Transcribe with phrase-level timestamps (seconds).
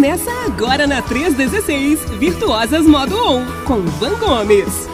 [0.00, 4.88] Começa agora na 316, Virtuosas Modo On, com Van Gomes.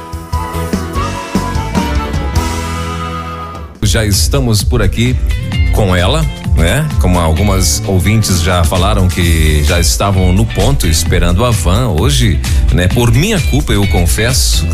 [3.85, 5.15] Já estamos por aqui
[5.77, 6.25] com ela,
[6.57, 6.89] né?
[7.01, 12.41] Como algumas ouvintes já falaram que já estavam no ponto esperando a van hoje,
[12.73, 12.89] né?
[12.89, 14.67] Por minha culpa, eu confesso.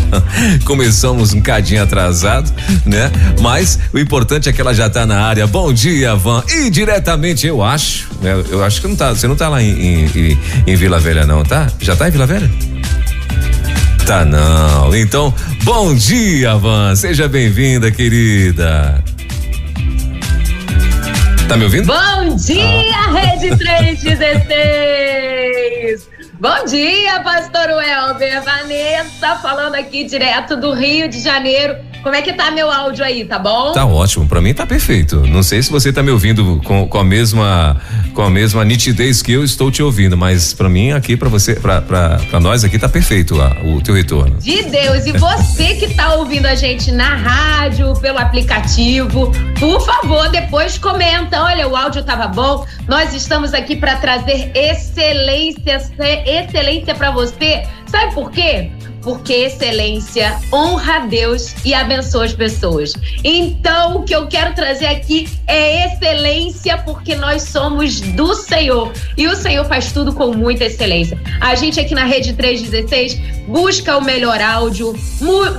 [0.64, 2.50] Começamos um cadinho atrasado,
[2.84, 3.10] né?
[3.40, 5.46] Mas o importante é que ela já está na área.
[5.46, 6.42] Bom dia, van.
[6.48, 8.42] E diretamente, eu acho, né?
[8.48, 11.42] Eu acho que não tá, você não tá lá em, em, em Vila Velha não,
[11.42, 11.66] tá?
[11.80, 12.50] Já tá em Vila Velha?
[14.06, 14.94] Tá não.
[14.94, 16.94] Então, bom dia, Van.
[16.94, 19.02] Seja bem-vinda, querida.
[21.48, 21.86] Tá me ouvindo?
[21.86, 23.12] Bom dia, ah.
[23.12, 26.08] Rede 316!
[26.40, 28.42] Bom dia, pastor Welber.
[28.42, 31.76] Vanessa falando aqui direto do Rio de Janeiro.
[32.06, 33.72] Como é que tá meu áudio aí, tá bom?
[33.72, 35.26] Tá ótimo, para mim tá perfeito.
[35.26, 37.76] Não sei se você tá me ouvindo com, com a mesma
[38.14, 41.56] com a mesma nitidez que eu estou te ouvindo, mas para mim aqui para você,
[41.56, 44.36] para nós aqui tá perfeito a, o teu retorno.
[44.38, 50.28] De Deus, e você que tá ouvindo a gente na rádio, pelo aplicativo, por favor,
[50.28, 52.64] depois comenta, olha, o áudio tava bom.
[52.86, 55.82] Nós estamos aqui para trazer excelência,
[56.24, 57.64] excelência para você.
[57.86, 58.70] Sabe por quê?
[59.06, 62.92] Porque excelência honra a Deus e abençoa as pessoas.
[63.22, 69.28] Então, o que eu quero trazer aqui é excelência, porque nós somos do Senhor e
[69.28, 71.16] o Senhor faz tudo com muita excelência.
[71.40, 74.92] A gente aqui na Rede 316 busca o melhor áudio,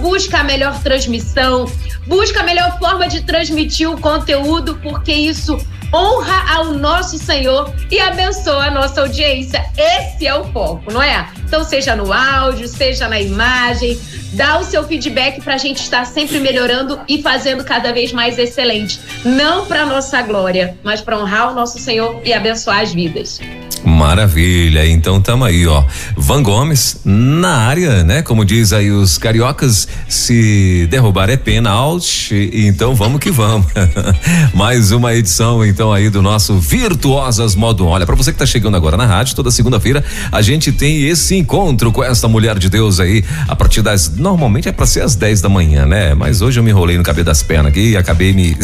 [0.01, 1.71] busca a melhor transmissão,
[2.05, 5.57] busca a melhor forma de transmitir o conteúdo, porque isso
[5.93, 9.65] honra ao nosso Senhor e abençoa a nossa audiência.
[9.77, 11.29] Esse é o foco, não é?
[11.45, 13.99] Então, seja no áudio, seja na imagem,
[14.33, 18.37] dá o seu feedback para a gente estar sempre melhorando e fazendo cada vez mais
[18.37, 18.99] excelente.
[19.23, 23.39] Não para nossa glória, mas para honrar o nosso Senhor e abençoar as vidas.
[23.87, 25.81] Maravilha, então tamo aí, ó.
[26.17, 28.21] Van Gomes na área, né?
[28.21, 33.65] Como diz aí os cariocas, se derrubar é pena out, então vamos que vamos.
[34.53, 38.75] Mais uma edição então aí do nosso Virtuosas Modo Olha, para você que tá chegando
[38.75, 40.03] agora na rádio, toda segunda-feira
[40.33, 44.67] a gente tem esse encontro com essa mulher de Deus aí, a partir das normalmente
[44.67, 46.13] é para ser às 10 da manhã, né?
[46.13, 48.57] Mas hoje eu me enrolei no cabelo das pernas aqui e acabei me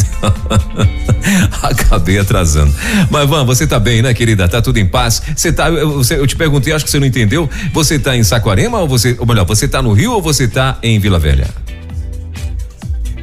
[1.63, 2.73] acabei atrasando.
[3.09, 4.49] Mas Van, você tá bem, né, querida?
[4.49, 5.12] Tá tudo em paz?
[5.35, 7.49] Você tá, eu, eu te perguntei, acho que você não entendeu.
[7.73, 10.77] Você tá em Saquarema ou você, ou melhor, você tá no Rio ou você tá
[10.81, 11.47] em Vila Velha?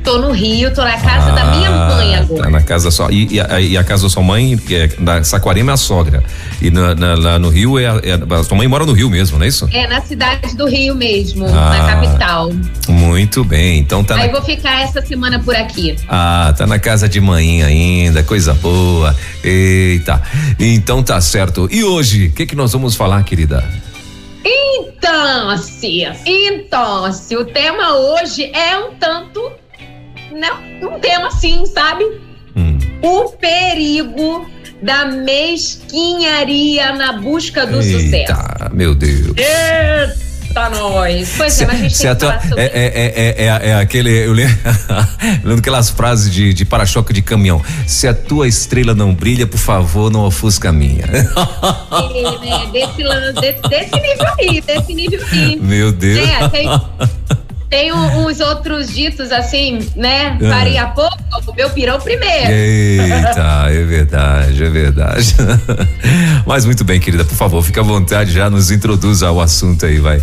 [0.04, 2.42] Tô no Rio, tô na casa ah, da minha ah, mãe agora.
[2.42, 3.10] Tá na casa só.
[3.10, 6.22] E, e, a, e, a, casa da sua mãe, é, da Saquarema é a sogra.
[6.60, 9.10] E na, na, lá no Rio é a, é a, Sua mãe mora no Rio
[9.10, 9.68] mesmo, não é isso?
[9.72, 12.50] É, na cidade do Rio mesmo, ah, na capital.
[12.88, 13.78] Muito bem.
[13.78, 14.16] Então tá.
[14.16, 14.32] Aí na...
[14.32, 15.96] vou ficar essa semana por aqui.
[16.08, 19.14] Ah, tá na casa de mãe ainda, coisa boa.
[19.44, 20.22] Eita.
[20.58, 21.68] Então tá certo.
[21.70, 23.62] E hoje, o que que nós vamos falar, querida?
[24.44, 29.52] Então, se, então, se o tema hoje é um tanto
[30.32, 30.50] né,
[30.82, 32.04] um tema assim, sabe?
[32.56, 32.78] Hum.
[33.02, 34.48] O perigo
[34.82, 38.74] da mesquinharia na busca do Eita, sucesso.
[38.74, 39.34] Meu Deus.
[39.36, 41.34] Eita, nós.
[41.36, 43.70] Pois se, é, mas a gente tem que tua, falar sobre é, é, é, é,
[43.70, 44.10] é, aquele.
[44.10, 44.56] Eu lembro,
[45.44, 47.62] lembro aquelas frases de, de para-choque de caminhão.
[47.86, 51.04] Se a tua estrela não brilha, por favor, não ofusca a minha.
[51.04, 51.22] É,
[52.40, 55.60] né, desse, desse nível aí, desse nível aí.
[55.60, 56.28] Meu Deus.
[56.28, 56.68] É, tem,
[57.70, 60.36] tem uns outros ditos assim, né?
[60.40, 60.48] É.
[60.50, 61.16] Faria pouco,
[61.46, 62.50] o meu pirão primeiro.
[62.50, 65.36] Eita, é verdade, é verdade.
[66.44, 70.00] Mas muito bem, querida, por favor, fica à vontade, já nos introduza ao assunto aí,
[70.00, 70.20] vai.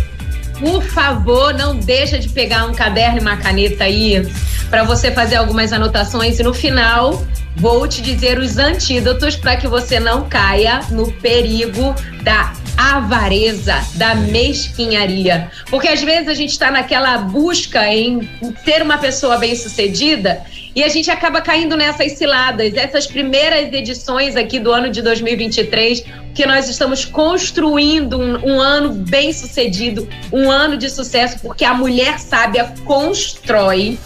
[0.58, 4.26] Por favor, não deixa de pegar um caderno e uma caneta aí
[4.68, 7.24] para você fazer algumas anotações e no final
[7.56, 14.14] vou te dizer os antídotos para que você não caia no perigo da avareza, da
[14.14, 15.50] mesquinharia.
[15.68, 18.28] Porque às vezes a gente está naquela busca em
[18.64, 20.40] ser uma pessoa bem-sucedida
[20.78, 22.72] e a gente acaba caindo nessas ciladas.
[22.76, 28.90] Essas primeiras edições aqui do ano de 2023, que nós estamos construindo um, um ano
[28.90, 33.98] bem-sucedido, um ano de sucesso, porque a mulher sábia constrói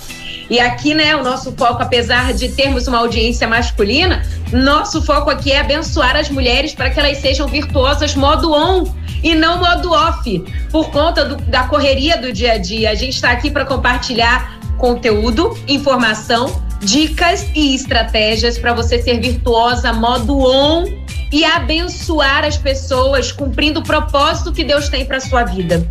[0.48, 5.52] e aqui, né, o nosso foco, apesar de termos uma audiência masculina, nosso foco aqui
[5.52, 8.84] é abençoar as mulheres para que elas sejam virtuosas modo on
[9.22, 12.90] e não modo off, por conta do, da correria do dia a dia.
[12.90, 19.92] A gente está aqui para compartilhar conteúdo, informação, dicas e estratégias para você ser virtuosa
[19.92, 20.84] modo on
[21.32, 25.88] e abençoar as pessoas cumprindo o propósito que Deus tem para sua vida.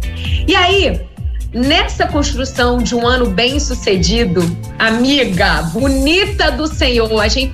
[0.47, 1.09] E aí,
[1.53, 4.41] Nessa construção de um ano bem sucedido,
[4.79, 7.51] amiga, bonita do Senhor, a gente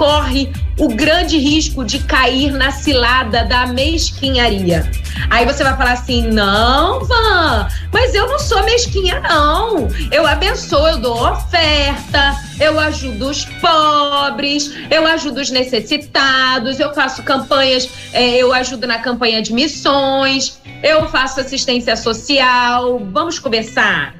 [0.00, 4.90] corre o grande risco de cair na cilada da mesquinharia.
[5.28, 9.88] Aí você vai falar assim: não, Van, mas eu não sou mesquinha, não.
[10.10, 17.22] Eu abençoo, eu dou oferta, eu ajudo os pobres, eu ajudo os necessitados, eu faço
[17.22, 22.98] campanhas, é, eu ajudo na campanha de missões, eu faço assistência social.
[23.12, 24.14] Vamos conversar?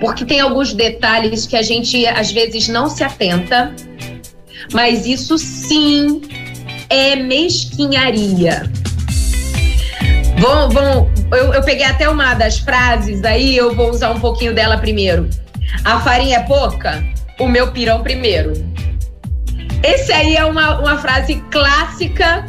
[0.00, 3.72] Porque tem alguns detalhes que a gente às vezes não se atenta,
[4.72, 6.20] mas isso sim
[6.88, 8.70] é mesquinharia.
[10.38, 14.78] Vão, eu, eu peguei até uma das frases aí, eu vou usar um pouquinho dela
[14.78, 15.28] primeiro.
[15.84, 17.04] A farinha é pouca,
[17.38, 18.52] o meu pirão primeiro.
[19.82, 22.44] Esse aí é uma, uma frase clássica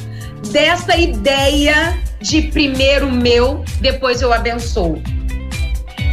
[0.51, 5.01] dessa ideia de primeiro meu, depois eu abençoo.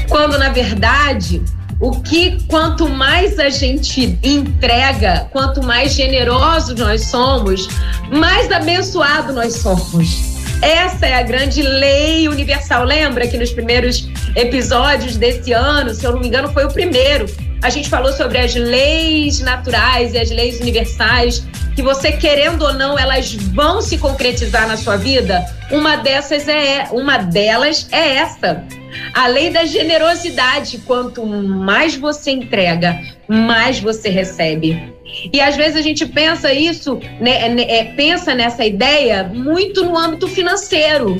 [0.08, 1.42] Quando na verdade,
[1.80, 7.68] o que quanto mais a gente entrega, quanto mais generosos nós somos,
[8.10, 10.36] mais abençoado nós somos.
[10.62, 12.84] Essa é a grande lei universal.
[12.84, 17.26] Lembra que nos primeiros episódios desse ano, se eu não me engano, foi o primeiro,
[17.62, 21.44] a gente falou sobre as leis naturais e as leis universais,
[21.74, 25.44] que você querendo ou não, elas vão se concretizar na sua vida.
[25.70, 28.64] Uma dessas é uma delas é essa.
[29.12, 34.94] A lei da generosidade, quanto mais você entrega, mais você recebe.
[35.32, 39.96] E às vezes a gente pensa isso, né, né, é, pensa nessa ideia muito no
[39.96, 41.16] âmbito financeiro.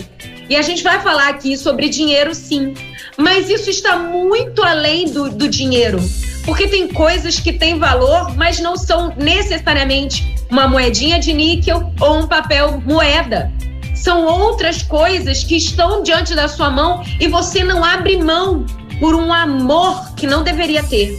[0.48, 2.74] E a gente vai falar aqui sobre dinheiro, sim.
[3.16, 5.98] Mas isso está muito além do, do dinheiro.
[6.44, 12.18] Porque tem coisas que têm valor, mas não são necessariamente uma moedinha de níquel ou
[12.18, 13.50] um papel moeda.
[13.96, 18.64] São outras coisas que estão diante da sua mão e você não abre mão
[19.00, 21.18] por um amor que não deveria ter.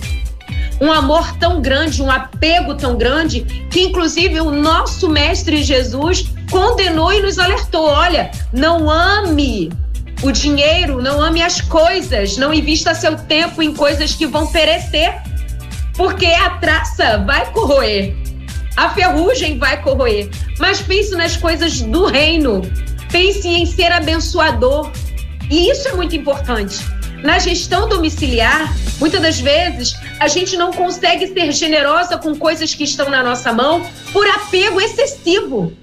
[0.79, 3.41] Um amor tão grande, um apego tão grande,
[3.71, 9.71] que inclusive o nosso Mestre Jesus condenou e nos alertou: olha, não ame
[10.21, 15.15] o dinheiro, não ame as coisas, não invista seu tempo em coisas que vão perecer,
[15.95, 18.15] porque a traça vai corroer,
[18.77, 20.29] a ferrugem vai corroer.
[20.59, 22.61] Mas pense nas coisas do reino,
[23.11, 24.91] pense em ser abençoador,
[25.49, 26.77] e isso é muito importante.
[27.23, 32.83] Na gestão domiciliar, muitas das vezes a gente não consegue ser generosa com coisas que
[32.83, 35.73] estão na nossa mão por apego excessivo.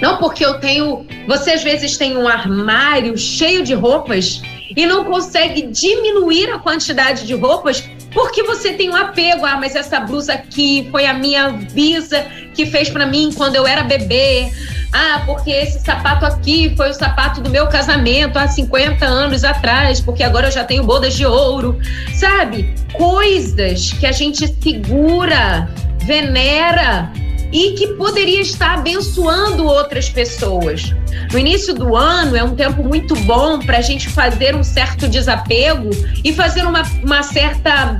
[0.00, 1.06] Não porque eu tenho.
[1.28, 4.42] Você às vezes tem um armário cheio de roupas
[4.76, 9.44] e não consegue diminuir a quantidade de roupas porque você tem um apego.
[9.44, 12.24] Ah, mas essa blusa aqui foi a minha bisa
[12.54, 14.50] que fez para mim quando eu era bebê.
[14.92, 20.00] Ah, porque esse sapato aqui foi o sapato do meu casamento há 50 anos atrás,
[20.00, 21.78] porque agora eu já tenho bodas de ouro.
[22.14, 22.72] Sabe?
[22.92, 25.68] Coisas que a gente segura,
[26.06, 27.10] venera
[27.52, 30.94] e que poderia estar abençoando outras pessoas.
[31.32, 35.08] No início do ano é um tempo muito bom para a gente fazer um certo
[35.08, 35.90] desapego
[36.24, 37.98] e fazer uma, uma certa.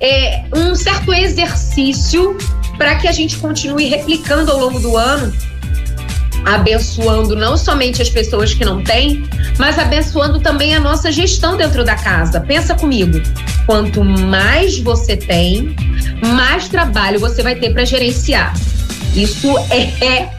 [0.00, 2.38] É, um certo exercício
[2.76, 5.34] para que a gente continue replicando ao longo do ano
[6.44, 9.24] abençoando não somente as pessoas que não têm,
[9.58, 12.40] mas abençoando também a nossa gestão dentro da casa.
[12.40, 13.20] Pensa comigo,
[13.66, 15.74] quanto mais você tem,
[16.34, 18.54] mais trabalho você vai ter para gerenciar.
[19.14, 20.30] Isso é, é,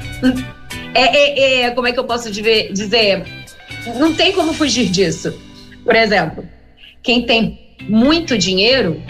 [0.94, 3.24] é, é, como é que eu posso dizer?
[3.98, 5.34] Não tem como fugir disso.
[5.84, 6.44] Por exemplo,
[7.02, 9.02] quem tem muito dinheiro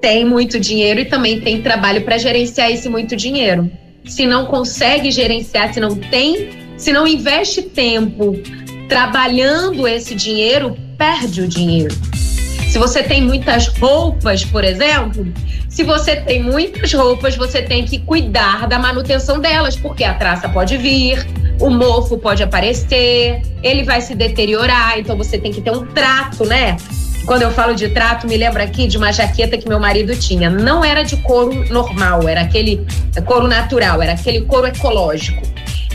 [0.00, 3.70] tem muito dinheiro e também tem trabalho para gerenciar esse muito dinheiro
[4.06, 8.34] se não consegue gerenciar, se não tem, se não investe tempo
[8.88, 11.94] trabalhando esse dinheiro, perde o dinheiro.
[12.68, 15.26] Se você tem muitas roupas, por exemplo,
[15.68, 20.48] se você tem muitas roupas, você tem que cuidar da manutenção delas, porque a traça
[20.48, 21.26] pode vir,
[21.60, 26.44] o mofo pode aparecer, ele vai se deteriorar, então você tem que ter um trato,
[26.44, 26.76] né?
[27.26, 30.48] Quando eu falo de trato, me lembro aqui de uma jaqueta que meu marido tinha.
[30.48, 32.86] Não era de couro normal, era aquele
[33.24, 35.42] couro natural, era aquele couro ecológico.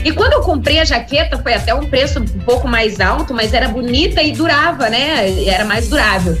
[0.04, 3.54] E quando eu comprei a jaqueta, foi até um preço um pouco mais alto, mas
[3.54, 5.46] era bonita e durava, né?
[5.46, 6.36] Era mais durável.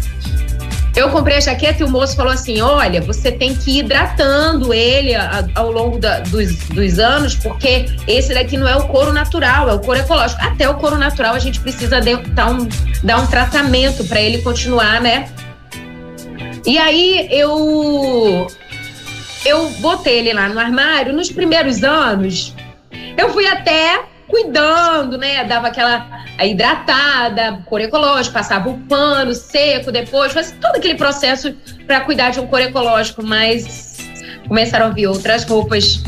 [0.94, 4.74] Eu comprei a jaqueta e o moço falou assim: olha, você tem que ir hidratando
[4.74, 5.12] ele
[5.54, 9.72] ao longo da, dos, dos anos, porque esse daqui não é o couro natural, é
[9.72, 10.42] o couro ecológico.
[10.42, 12.68] Até o couro natural a gente precisa de, dar, um,
[13.02, 15.28] dar um tratamento para ele continuar, né?
[16.66, 18.46] E aí eu
[19.44, 21.12] eu botei ele lá no armário.
[21.12, 22.54] Nos primeiros anos,
[23.16, 25.44] eu fui até cuidando, né?
[25.44, 31.54] Dava aquela hidratada, cor ecológica, passava o pano seco depois, fazia todo aquele processo
[31.86, 33.98] para cuidar de um cor ecológico, mas
[34.48, 36.02] começaram a vir outras roupas.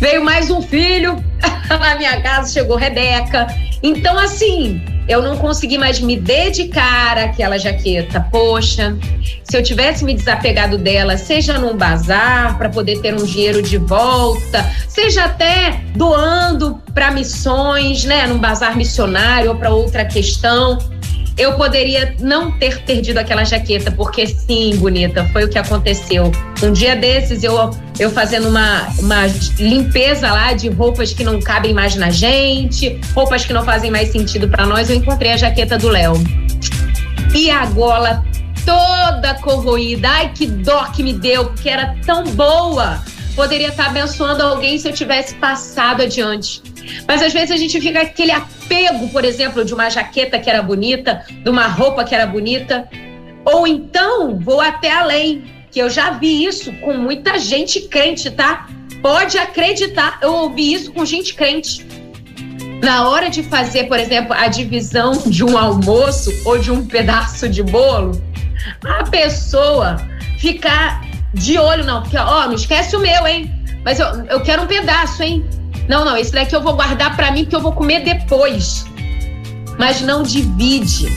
[0.00, 1.22] Veio mais um filho
[1.68, 3.46] na minha casa, chegou Rebeca.
[3.82, 8.26] Então, assim, eu não consegui mais me dedicar àquela jaqueta.
[8.30, 8.96] Poxa,
[9.44, 13.76] se eu tivesse me desapegado dela, seja num bazar para poder ter um dinheiro de
[13.76, 20.78] volta, seja até doando para missões, né, num bazar missionário ou para outra questão,
[21.40, 26.30] eu poderia não ter perdido aquela jaqueta, porque sim, bonita, foi o que aconteceu.
[26.62, 29.26] Um dia desses, eu, eu fazendo uma, uma
[29.58, 34.12] limpeza lá de roupas que não cabem mais na gente, roupas que não fazem mais
[34.12, 36.12] sentido para nós, eu encontrei a jaqueta do Léo.
[37.34, 38.22] E a gola
[38.66, 40.10] toda corroída.
[40.10, 43.02] Ai, que dó que me deu, porque era tão boa.
[43.34, 46.62] Poderia estar abençoando alguém se eu tivesse passado adiante.
[47.06, 50.62] Mas às vezes a gente fica aquele apego, por exemplo, de uma jaqueta que era
[50.62, 52.88] bonita, de uma roupa que era bonita.
[53.44, 58.68] Ou então, vou até além, que eu já vi isso com muita gente crente, tá?
[59.02, 61.86] Pode acreditar, eu ouvi isso com gente crente.
[62.82, 67.48] Na hora de fazer, por exemplo, a divisão de um almoço ou de um pedaço
[67.48, 68.20] de bolo,
[68.84, 69.96] a pessoa
[70.38, 73.50] ficar de olho, não, porque, ó, não esquece o meu, hein?
[73.84, 75.44] Mas eu, eu quero um pedaço, hein?
[75.90, 78.84] Não, não, esse daqui eu vou guardar para mim porque eu vou comer depois.
[79.76, 81.08] Mas não divide.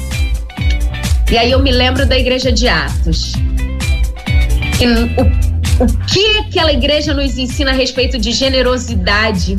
[1.30, 3.34] E aí eu me lembro da igreja de Atos.
[4.76, 9.58] Que, o, o que aquela igreja nos ensina a respeito de generosidade?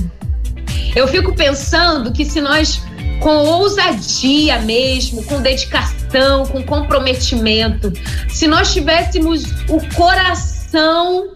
[0.97, 2.83] Eu fico pensando que se nós,
[3.21, 7.93] com ousadia mesmo, com dedicação, com comprometimento,
[8.29, 11.29] se nós tivéssemos o coração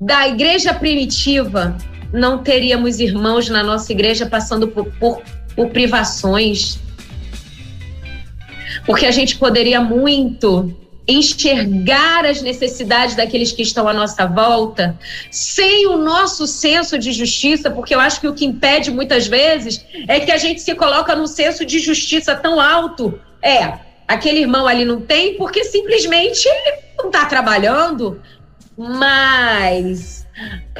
[0.00, 1.76] da igreja primitiva,
[2.12, 5.22] não teríamos irmãos na nossa igreja passando por, por,
[5.54, 6.78] por privações.
[8.86, 10.74] Porque a gente poderia muito
[11.06, 14.96] enxergar as necessidades daqueles que estão à nossa volta,
[15.30, 19.84] sem o nosso senso de justiça, porque eu acho que o que impede muitas vezes
[20.06, 23.18] é que a gente se coloca num senso de justiça tão alto.
[23.42, 23.72] É,
[24.06, 28.20] aquele irmão ali não tem porque simplesmente ele não está trabalhando,
[28.76, 30.19] mas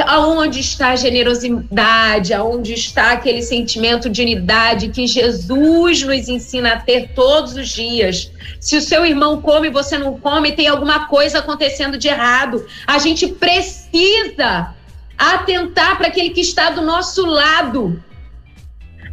[0.06, 2.32] Aonde está a generosidade?
[2.32, 8.30] Aonde está aquele sentimento de unidade que Jesus nos ensina a ter todos os dias?
[8.58, 12.64] Se o seu irmão come e você não come, tem alguma coisa acontecendo de errado.
[12.86, 14.74] A gente precisa
[15.18, 18.02] atentar para aquele que está do nosso lado.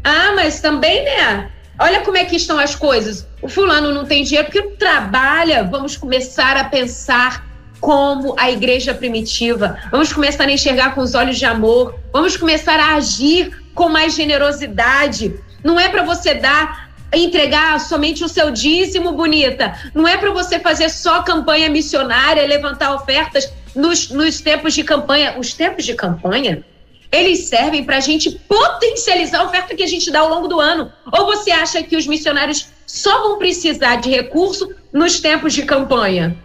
[0.04, 1.52] Ah, mas também, né?
[1.80, 3.28] Olha como é que estão as coisas.
[3.42, 5.64] O fulano não tem dinheiro porque não trabalha.
[5.64, 7.47] Vamos começar a pensar
[7.80, 9.78] como a igreja primitiva.
[9.92, 11.96] Vamos começar a enxergar com os olhos de amor.
[12.12, 15.34] Vamos começar a agir com mais generosidade.
[15.64, 19.78] Não é para você dar entregar somente o seu dízimo, bonita.
[19.94, 25.36] Não é para você fazer só campanha missionária, levantar ofertas nos, nos tempos de campanha.
[25.38, 26.64] Os tempos de campanha,
[27.12, 30.60] eles servem para a gente potencializar a oferta que a gente dá ao longo do
[30.60, 30.92] ano.
[31.12, 36.36] Ou você acha que os missionários só vão precisar de recurso nos tempos de campanha?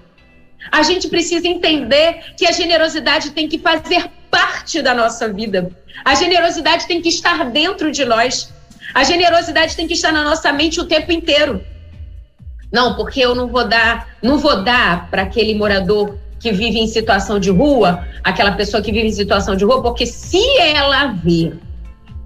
[0.70, 5.70] A gente precisa entender que a generosidade tem que fazer parte da nossa vida.
[6.04, 8.52] A generosidade tem que estar dentro de nós.
[8.94, 11.64] A generosidade tem que estar na nossa mente o tempo inteiro.
[12.72, 16.88] Não, porque eu não vou dar, não vou dar para aquele morador que vive em
[16.88, 21.58] situação de rua, aquela pessoa que vive em situação de rua, porque se ela ver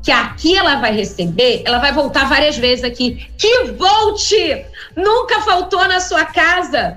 [0.03, 3.29] que aqui ela vai receber, ela vai voltar várias vezes aqui.
[3.37, 4.65] Que volte!
[4.95, 6.97] Nunca faltou na sua casa.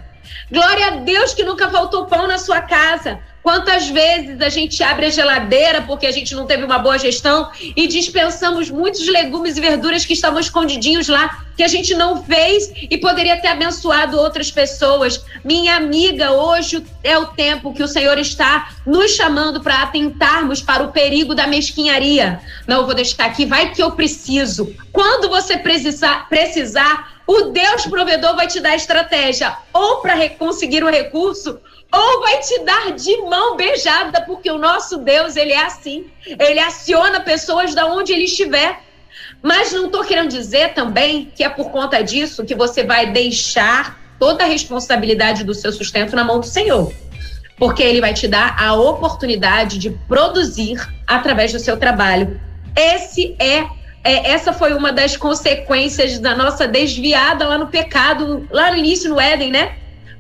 [0.52, 3.20] Glória a Deus que nunca faltou pão na sua casa.
[3.42, 7.50] Quantas vezes a gente abre a geladeira porque a gente não teve uma boa gestão
[7.76, 12.70] e dispensamos muitos legumes e verduras que estavam escondidinhos lá, que a gente não fez
[12.76, 15.24] e poderia ter abençoado outras pessoas.
[15.44, 20.84] Minha amiga, hoje é o tempo que o Senhor está nos chamando para atentarmos para
[20.84, 22.42] o perigo da mesquinharia.
[22.68, 24.76] Não, vou deixar aqui, vai que eu preciso.
[24.92, 30.90] Quando você precisar, precisar o Deus provedor vai te dar estratégia ou para conseguir o
[30.90, 31.60] recurso
[31.94, 36.10] ou vai te dar de mão beijada, porque o nosso Deus, ele é assim.
[36.26, 38.80] Ele aciona pessoas da onde ele estiver.
[39.44, 44.00] Mas não estou querendo dizer também que é por conta disso que você vai deixar
[44.18, 46.92] toda a responsabilidade do seu sustento na mão do Senhor.
[47.58, 52.42] Porque ele vai te dar a oportunidade de produzir através do seu trabalho.
[52.76, 58.72] Esse é é, essa foi uma das consequências da nossa desviada lá no pecado, lá
[58.72, 59.74] no início no Éden, né?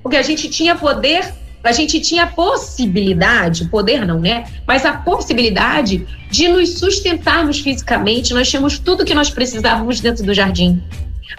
[0.03, 1.33] Porque a gente tinha poder,
[1.63, 4.45] a gente tinha a possibilidade, poder não, né?
[4.67, 8.33] Mas a possibilidade de nos sustentarmos fisicamente.
[8.33, 10.81] Nós tínhamos tudo que nós precisávamos dentro do jardim.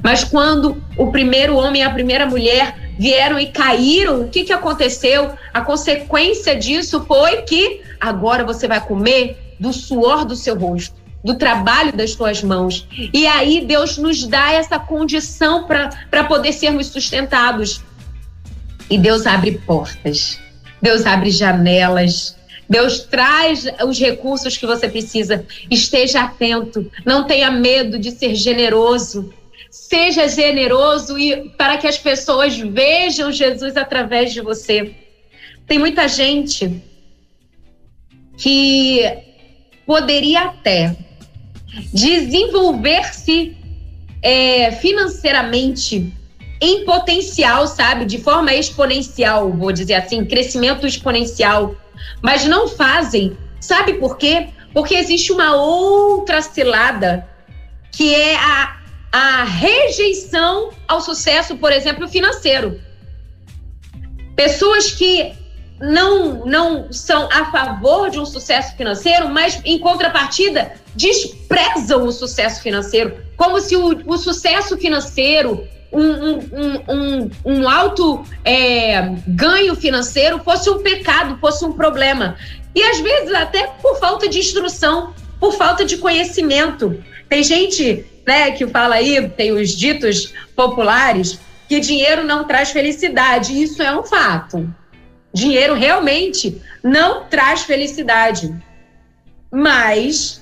[0.03, 4.53] Mas quando o primeiro homem e a primeira mulher vieram e caíram, o que, que
[4.53, 5.33] aconteceu?
[5.53, 11.35] A consequência disso foi que agora você vai comer do suor do seu rosto, do
[11.35, 12.87] trabalho das tuas mãos.
[13.13, 17.83] E aí Deus nos dá essa condição para poder sermos sustentados.
[18.89, 20.41] E Deus abre portas,
[20.83, 22.37] Deus abre janelas,
[22.69, 25.45] Deus traz os recursos que você precisa.
[25.71, 29.33] Esteja atento, não tenha medo de ser generoso.
[29.71, 34.95] Seja generoso e para que as pessoas vejam Jesus através de você.
[35.67, 36.83] Tem muita gente
[38.37, 39.03] que
[39.87, 40.97] poderia até
[41.93, 43.57] desenvolver-se
[44.23, 46.13] é, financeiramente
[46.61, 48.05] em potencial, sabe?
[48.05, 51.75] De forma exponencial, vou dizer assim, crescimento exponencial.
[52.21, 53.37] Mas não fazem.
[53.61, 54.49] Sabe por quê?
[54.73, 57.27] Porque existe uma outra cilada
[57.93, 58.77] que é a,
[59.13, 62.81] a rejeição ao sucesso, por exemplo, financeiro.
[64.37, 65.33] Pessoas que
[65.81, 72.63] não, não são a favor de um sucesso financeiro, mas em contrapartida desprezam o sucesso
[72.63, 76.41] financeiro, como se o, o sucesso financeiro, um, um,
[76.89, 82.37] um, um alto é, ganho financeiro fosse um pecado, fosse um problema.
[82.75, 87.03] E às vezes até por falta de instrução, por falta de conhecimento.
[87.29, 93.61] Tem gente né, que fala aí, tem os ditos populares, que dinheiro não traz felicidade.
[93.61, 94.73] Isso é um fato.
[95.33, 98.55] Dinheiro realmente não traz felicidade.
[99.51, 100.40] Mas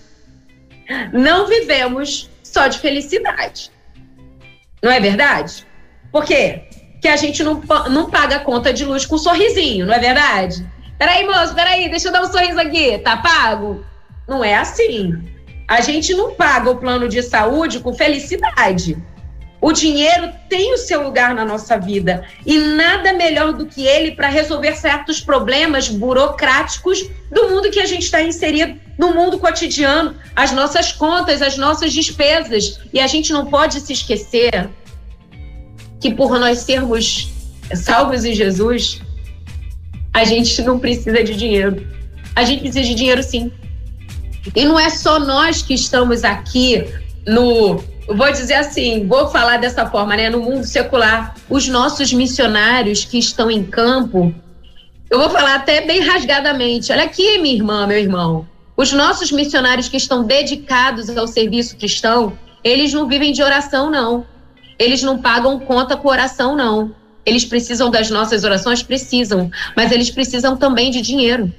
[1.12, 3.70] não vivemos só de felicidade.
[4.82, 5.66] Não é verdade?
[6.10, 6.62] Por quê?
[7.00, 9.98] Que a gente não, não paga a conta de luz com um sorrisinho, não é
[9.98, 10.66] verdade?
[10.98, 13.84] Peraí, moço, peraí, deixa eu dar um sorriso aqui, tá pago?
[14.26, 15.14] Não é assim.
[15.68, 18.96] A gente não paga o plano de saúde com felicidade.
[19.60, 24.12] O dinheiro tem o seu lugar na nossa vida e nada melhor do que ele
[24.12, 30.16] para resolver certos problemas burocráticos do mundo que a gente está inserido, no mundo cotidiano,
[30.34, 32.80] as nossas contas, as nossas despesas.
[32.92, 34.68] E a gente não pode se esquecer
[36.00, 37.30] que por nós sermos
[37.74, 39.00] salvos em Jesus,
[40.12, 41.86] a gente não precisa de dinheiro.
[42.34, 43.52] A gente precisa de dinheiro sim.
[44.54, 46.84] E não é só nós que estamos aqui
[47.26, 50.30] no vou dizer assim, vou falar dessa forma, né?
[50.30, 54.34] No mundo secular, os nossos missionários que estão em campo,
[55.10, 56.90] eu vou falar até bem rasgadamente.
[56.90, 58.46] Olha aqui, minha irmã, meu irmão.
[58.78, 64.24] Os nossos missionários que estão dedicados ao serviço cristão, eles não vivem de oração, não.
[64.78, 66.94] Eles não pagam conta com oração, não.
[67.26, 68.80] Eles precisam das nossas orações?
[68.80, 69.50] Precisam.
[69.76, 71.52] Mas eles precisam também de dinheiro.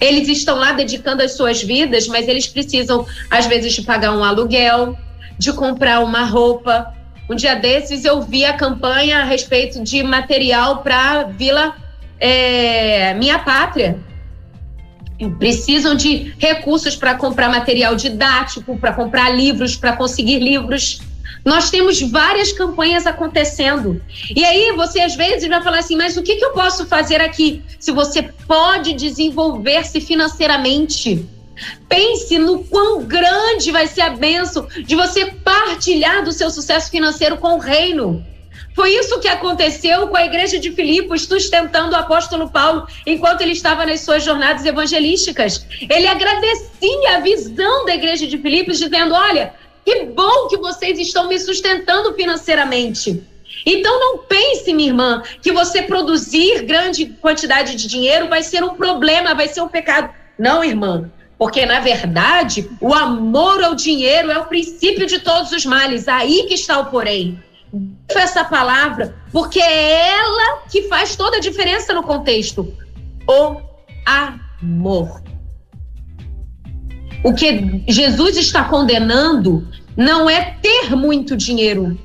[0.00, 4.22] Eles estão lá dedicando as suas vidas, mas eles precisam, às vezes, de pagar um
[4.22, 4.96] aluguel,
[5.36, 6.94] de comprar uma roupa.
[7.28, 11.74] Um dia desses eu vi a campanha a respeito de material para Vila
[12.20, 14.06] é, Minha Pátria.
[15.38, 21.00] Precisam de recursos para comprar material didático, para comprar livros, para conseguir livros.
[21.44, 24.00] Nós temos várias campanhas acontecendo.
[24.34, 27.20] E aí você às vezes vai falar assim: mas o que, que eu posso fazer
[27.20, 27.62] aqui?
[27.78, 31.26] Se você pode desenvolver-se financeiramente
[31.88, 37.36] Pense no quão grande vai ser a benção de você partilhar do seu sucesso financeiro
[37.36, 38.24] com o reino.
[38.78, 43.50] Foi isso que aconteceu com a igreja de Filipos, sustentando o apóstolo Paulo enquanto ele
[43.50, 45.66] estava nas suas jornadas evangelísticas.
[45.90, 49.52] Ele agradecia a visão da igreja de Filipos, dizendo: Olha,
[49.84, 53.20] que bom que vocês estão me sustentando financeiramente.
[53.66, 58.76] Então não pense, minha irmã, que você produzir grande quantidade de dinheiro vai ser um
[58.76, 60.14] problema, vai ser um pecado.
[60.38, 61.10] Não, irmã.
[61.36, 66.06] Porque, na verdade, o amor ao dinheiro é o princípio de todos os males.
[66.06, 67.42] Aí que está o porém.
[68.08, 72.72] Essa palavra, porque é ela que faz toda a diferença no contexto.
[73.28, 73.60] O
[74.06, 75.22] amor.
[77.24, 81.98] O que Jesus está condenando não é ter muito dinheiro,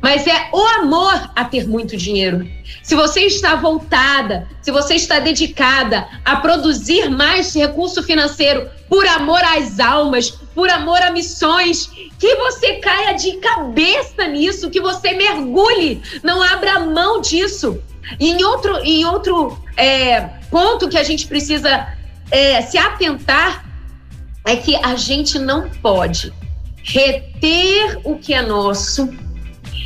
[0.00, 2.48] mas é o amor a ter muito dinheiro.
[2.82, 9.42] Se você está voltada, se você está dedicada a produzir mais recurso financeiro por amor
[9.42, 11.86] às almas, por amor a missões,
[12.18, 17.80] que você caia de cabeça nisso, que você mergulhe, não abra mão disso.
[18.20, 20.20] E em outro, em outro é,
[20.50, 21.88] ponto que a gente precisa
[22.30, 23.64] é, se atentar
[24.46, 26.32] é que a gente não pode
[26.82, 29.08] reter o que é nosso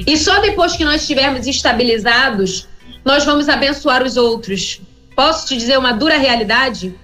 [0.06, 2.68] e só depois que nós estivermos estabilizados,
[3.04, 4.80] nós vamos abençoar os outros.
[5.14, 6.94] Posso te dizer uma dura realidade?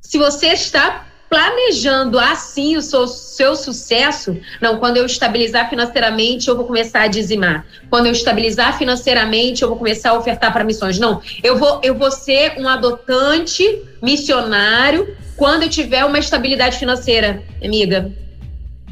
[0.00, 6.56] Se você está planejando assim o seu, seu sucesso, não, quando eu estabilizar financeiramente, eu
[6.56, 7.66] vou começar a dizimar.
[7.90, 10.98] Quando eu estabilizar financeiramente, eu vou começar a ofertar para missões.
[10.98, 17.42] Não, eu vou, eu vou ser um adotante missionário quando eu tiver uma estabilidade financeira,
[17.62, 18.10] amiga.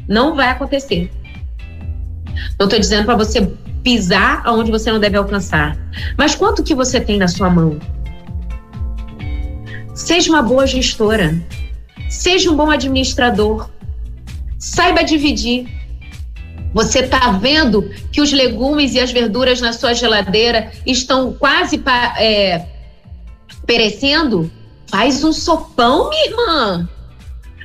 [0.07, 1.09] Não vai acontecer.
[2.59, 3.41] Não estou dizendo para você
[3.83, 5.77] pisar aonde você não deve alcançar.
[6.17, 7.79] Mas quanto que você tem na sua mão?
[9.93, 11.41] Seja uma boa gestora.
[12.09, 13.69] Seja um bom administrador.
[14.59, 15.67] Saiba dividir.
[16.73, 21.81] Você está vendo que os legumes e as verduras na sua geladeira estão quase
[22.19, 22.65] é,
[23.65, 24.51] perecendo?
[24.87, 26.89] Faz um sopão, minha irmã.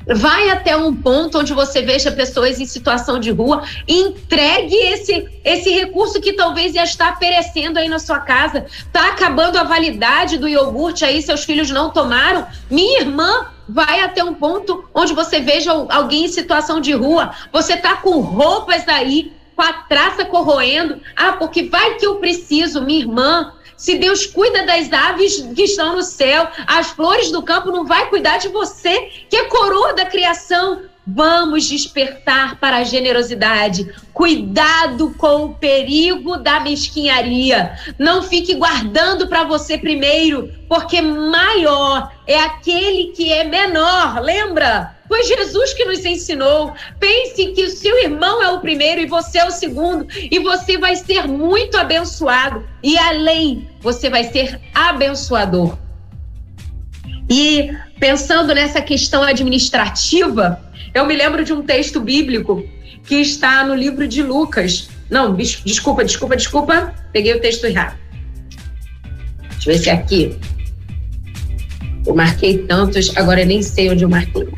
[0.07, 5.71] Vai até um ponto onde você veja pessoas em situação de rua, entregue esse, esse
[5.71, 8.67] recurso que talvez ia estar perecendo aí na sua casa.
[8.93, 12.47] Tá acabando a validade do iogurte aí, seus filhos não tomaram.
[12.71, 17.33] Minha irmã, vai até um ponto onde você veja alguém em situação de rua.
[17.53, 21.01] Você tá com roupas aí, com a traça corroendo.
[21.17, 23.53] Ah, porque vai que eu preciso, minha irmã.
[23.83, 28.09] Se Deus cuida das aves que estão no céu, as flores do campo não vai
[28.11, 30.83] cuidar de você, que é coroa da criação.
[31.05, 33.93] Vamos despertar para a generosidade.
[34.13, 37.77] Cuidado com o perigo da mesquinharia.
[37.99, 44.21] Não fique guardando para você primeiro, porque maior é aquele que é menor.
[44.23, 44.97] Lembra?
[45.13, 46.73] Foi Jesus que nos ensinou.
[46.99, 50.79] Pense que o seu irmão é o primeiro e você é o segundo, e você
[50.79, 52.67] vai ser muito abençoado.
[52.83, 55.77] E além, você vai ser abençoador.
[57.29, 60.59] E pensando nessa questão administrativa,
[60.95, 62.67] eu me lembro de um texto bíblico
[63.05, 64.89] que está no livro de Lucas.
[65.11, 66.95] Não, desculpa, desculpa, desculpa.
[67.13, 67.99] Peguei o texto errado.
[69.51, 70.39] Deixa eu ver se é aqui.
[72.07, 74.49] Eu marquei tantos, agora eu nem sei onde eu marquei.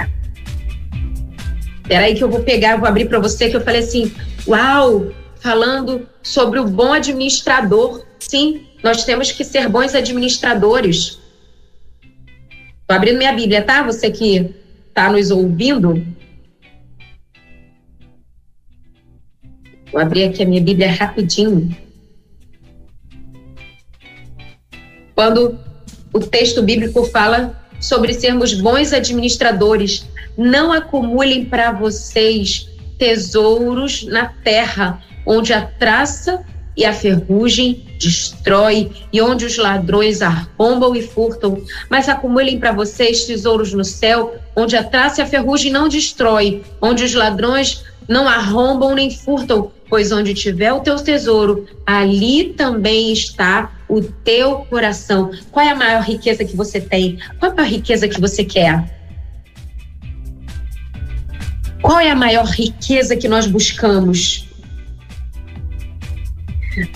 [1.87, 4.13] Peraí que eu vou pegar, vou abrir para você que eu falei assim,
[4.47, 8.05] uau, falando sobre o bom administrador.
[8.19, 11.19] Sim, nós temos que ser bons administradores.
[12.81, 13.83] Estou abrindo minha Bíblia, tá?
[13.83, 14.55] Você que
[14.89, 16.07] está nos ouvindo.
[19.93, 21.77] Vou abrir aqui a minha Bíblia rapidinho.
[25.15, 25.59] Quando
[26.13, 30.07] o texto bíblico fala sobre sermos bons administradores,
[30.39, 32.67] não acumulem para vocês
[32.99, 36.43] tesouros na terra, onde a traça
[36.75, 43.25] e a ferrugem destrói e onde os ladrões arrombam e furtam, mas acumulem para vocês
[43.25, 48.27] tesouros no céu, onde a traça e a ferrugem não destrói, onde os ladrões não
[48.27, 55.31] arrombam nem furtam, pois onde tiver o teu tesouro, ali também está o teu coração.
[55.51, 57.19] Qual é a maior riqueza que você tem?
[57.39, 58.93] Qual é a maior riqueza que você quer?
[61.83, 64.49] Qual é a maior riqueza que nós buscamos?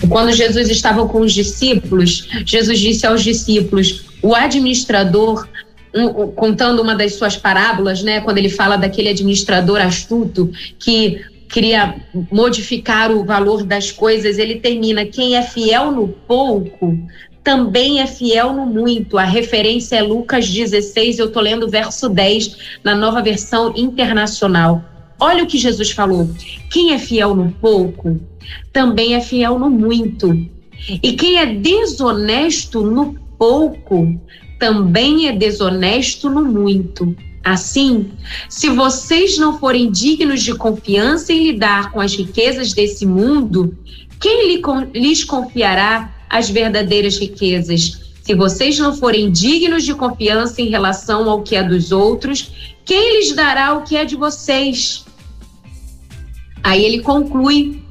[0.09, 5.47] Quando Jesus estava com os discípulos, Jesus disse aos discípulos: o administrador,
[6.35, 11.95] contando uma das suas parábolas, né, quando ele fala daquele administrador astuto que queria
[12.31, 16.97] modificar o valor das coisas, ele termina: quem é fiel no pouco
[17.43, 19.17] também é fiel no muito.
[19.17, 24.83] A referência é Lucas 16, eu estou lendo o verso 10 na nova versão internacional.
[25.19, 26.29] Olha o que Jesus falou:
[26.71, 28.19] quem é fiel no pouco,
[28.71, 30.31] também é fiel no muito.
[31.03, 34.19] E quem é desonesto no pouco,
[34.59, 37.15] também é desonesto no muito.
[37.43, 38.11] Assim,
[38.49, 43.77] se vocês não forem dignos de confiança em lidar com as riquezas desse mundo,
[44.19, 44.61] quem
[44.93, 48.01] lhes confiará as verdadeiras riquezas?
[48.21, 52.51] Se vocês não forem dignos de confiança em relação ao que é dos outros,
[52.85, 55.05] quem lhes dará o que é de vocês?
[56.61, 57.81] Aí ele conclui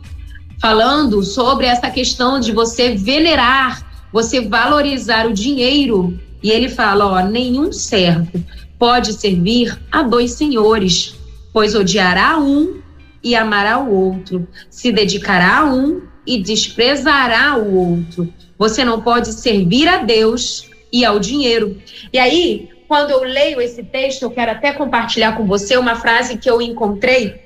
[0.61, 6.19] falando sobre essa questão de você venerar, você valorizar o dinheiro.
[6.43, 8.31] E ele fala: ó, nenhum servo
[8.79, 11.17] pode servir a dois senhores,
[11.53, 12.81] pois odiará um
[13.23, 18.33] e amará o outro, se dedicará a um e desprezará o outro.
[18.57, 21.81] Você não pode servir a Deus e ao dinheiro.
[22.13, 26.39] E aí, quando eu leio esse texto, eu quero até compartilhar com você uma frase
[26.39, 27.41] que eu encontrei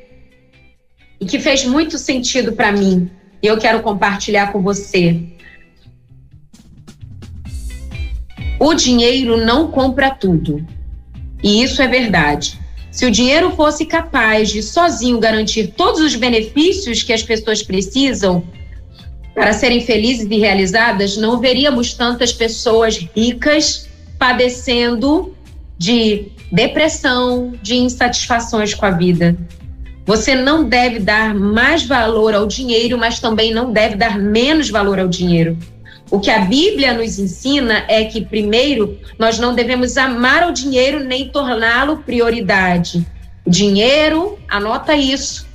[1.20, 3.10] e que fez muito sentido para mim.
[3.42, 5.20] E eu quero compartilhar com você.
[8.60, 10.64] O dinheiro não compra tudo.
[11.42, 12.58] E isso é verdade.
[12.90, 18.44] Se o dinheiro fosse capaz de sozinho garantir todos os benefícios que as pessoas precisam
[19.34, 25.34] para serem felizes e realizadas, não veríamos tantas pessoas ricas padecendo
[25.78, 29.36] de depressão, de insatisfações com a vida.
[30.04, 34.98] Você não deve dar mais valor ao dinheiro, mas também não deve dar menos valor
[34.98, 35.56] ao dinheiro.
[36.12, 41.02] O que a Bíblia nos ensina é que, primeiro, nós não devemos amar o dinheiro
[41.02, 43.06] nem torná-lo prioridade.
[43.46, 45.48] Dinheiro, anota isso.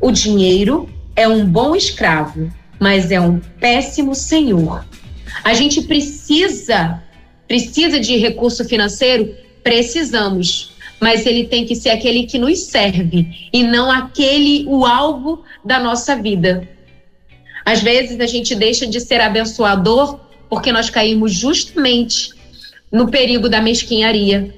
[0.00, 4.84] O dinheiro é um bom escravo, mas é um péssimo senhor.
[5.44, 7.00] A gente precisa,
[7.46, 9.36] precisa de recurso financeiro?
[9.62, 15.44] Precisamos mas ele tem que ser aquele que nos serve e não aquele o alvo
[15.62, 16.66] da nossa vida.
[17.66, 22.30] Às vezes a gente deixa de ser abençoador porque nós caímos justamente
[22.92, 24.54] no perigo da mesquinharia.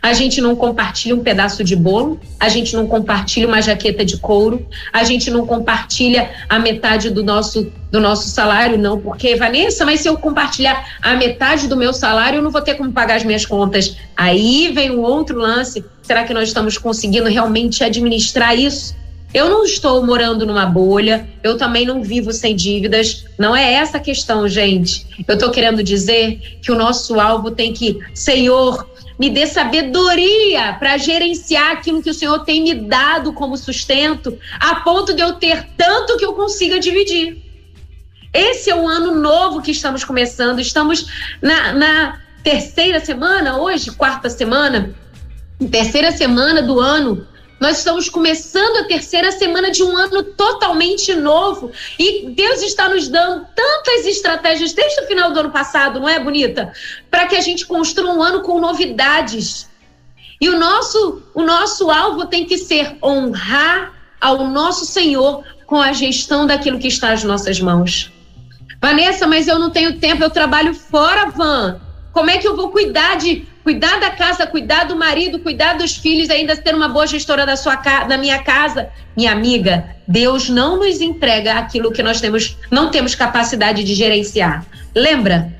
[0.00, 4.16] A gente não compartilha um pedaço de bolo, a gente não compartilha uma jaqueta de
[4.16, 9.84] couro, a gente não compartilha a metade do nosso, do nosso salário, não, porque, Vanessa,
[9.84, 13.16] mas se eu compartilhar a metade do meu salário, eu não vou ter como pagar
[13.16, 13.96] as minhas contas.
[14.16, 15.84] Aí vem um outro lance.
[16.02, 18.96] Será que nós estamos conseguindo realmente administrar isso?
[19.34, 23.24] Eu não estou morando numa bolha, eu também não vivo sem dívidas.
[23.38, 25.06] Não é essa a questão, gente.
[25.26, 28.86] Eu estou querendo dizer que o nosso alvo tem que, Senhor,
[29.18, 34.76] me dê sabedoria para gerenciar aquilo que o Senhor tem me dado como sustento, a
[34.76, 37.42] ponto de eu ter tanto que eu consiga dividir.
[38.34, 40.58] Esse é o ano novo que estamos começando.
[40.58, 41.06] Estamos
[41.40, 44.94] na, na terceira semana, hoje, quarta semana,
[45.70, 47.26] terceira semana do ano
[47.62, 53.06] nós estamos começando a terceira semana de um ano totalmente novo e Deus está nos
[53.06, 56.72] dando tantas estratégias desde o final do ano passado, não é, bonita?
[57.08, 59.70] Para que a gente construa um ano com novidades.
[60.40, 65.92] E o nosso, o nosso alvo tem que ser honrar ao nosso Senhor com a
[65.92, 68.10] gestão daquilo que está nas nossas mãos.
[68.80, 71.80] Vanessa, mas eu não tenho tempo, eu trabalho fora, Van.
[72.12, 75.96] Como é que eu vou cuidar de cuidar da casa, cuidar do marido, cuidar dos
[75.96, 78.90] filhos, ainda ter uma boa gestora da sua da minha casa?
[79.16, 84.64] Minha amiga, Deus não nos entrega aquilo que nós temos, não temos capacidade de gerenciar.
[84.94, 85.52] Lembra?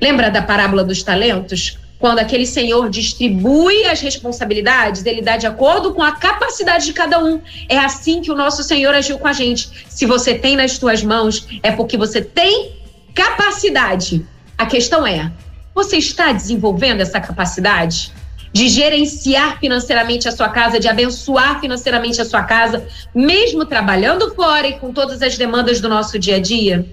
[0.00, 1.78] Lembra da parábola dos talentos?
[1.98, 7.22] Quando aquele senhor distribui as responsabilidades, ele dá de acordo com a capacidade de cada
[7.22, 7.42] um.
[7.68, 9.68] É assim que o nosso Senhor agiu com a gente.
[9.86, 12.72] Se você tem nas suas mãos, é porque você tem
[13.14, 14.26] capacidade.
[14.56, 15.30] A questão é:
[15.74, 18.12] você está desenvolvendo essa capacidade
[18.52, 24.66] de gerenciar financeiramente a sua casa, de abençoar financeiramente a sua casa, mesmo trabalhando fora
[24.66, 26.86] e com todas as demandas do nosso dia a dia?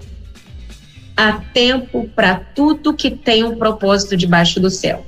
[1.16, 5.04] Há tempo para tudo que tem um propósito debaixo do céu.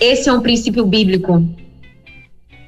[0.00, 1.46] Esse é um princípio bíblico.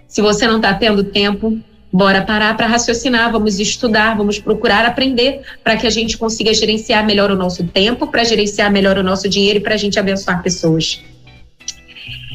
[0.06, 1.58] Se você não está tendo tempo,
[1.92, 7.06] Bora parar para raciocinar, vamos estudar, vamos procurar aprender para que a gente consiga gerenciar
[7.06, 10.42] melhor o nosso tempo, para gerenciar melhor o nosso dinheiro e para a gente abençoar
[10.42, 11.00] pessoas.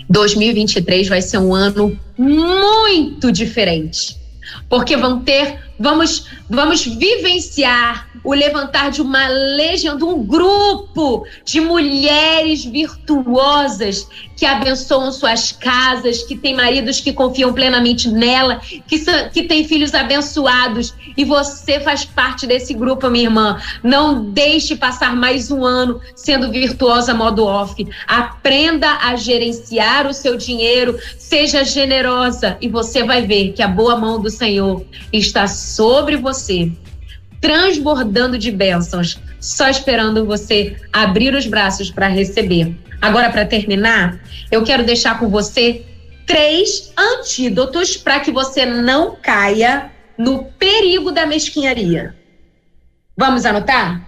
[0.09, 4.17] 2023 vai ser um ano muito diferente,
[4.69, 11.59] porque vão ter, vamos, vamos vivenciar o levantar de uma legião, de um grupo de
[11.59, 19.29] mulheres virtuosas que abençoam suas casas, que têm maridos que confiam plenamente nela, que, são,
[19.29, 20.93] que têm filhos abençoados.
[21.17, 23.59] E você faz parte desse grupo, minha irmã.
[23.83, 27.87] Não deixe passar mais um ano sendo virtuosa modo off.
[28.07, 33.95] Aprenda a gerenciar o seu dinheiro, seja generosa e você vai ver que a boa
[33.95, 36.71] mão do Senhor está sobre você
[37.41, 42.77] transbordando de bênçãos, só esperando você abrir os braços para receber.
[43.01, 45.83] Agora, para terminar, eu quero deixar com você
[46.27, 52.15] três antídotos para que você não caia no perigo da mesquinharia.
[53.17, 54.07] Vamos anotar?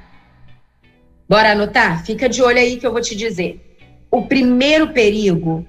[1.28, 2.06] Bora anotar?
[2.06, 3.60] Fica de olho aí que eu vou te dizer.
[4.12, 5.66] O primeiro perigo,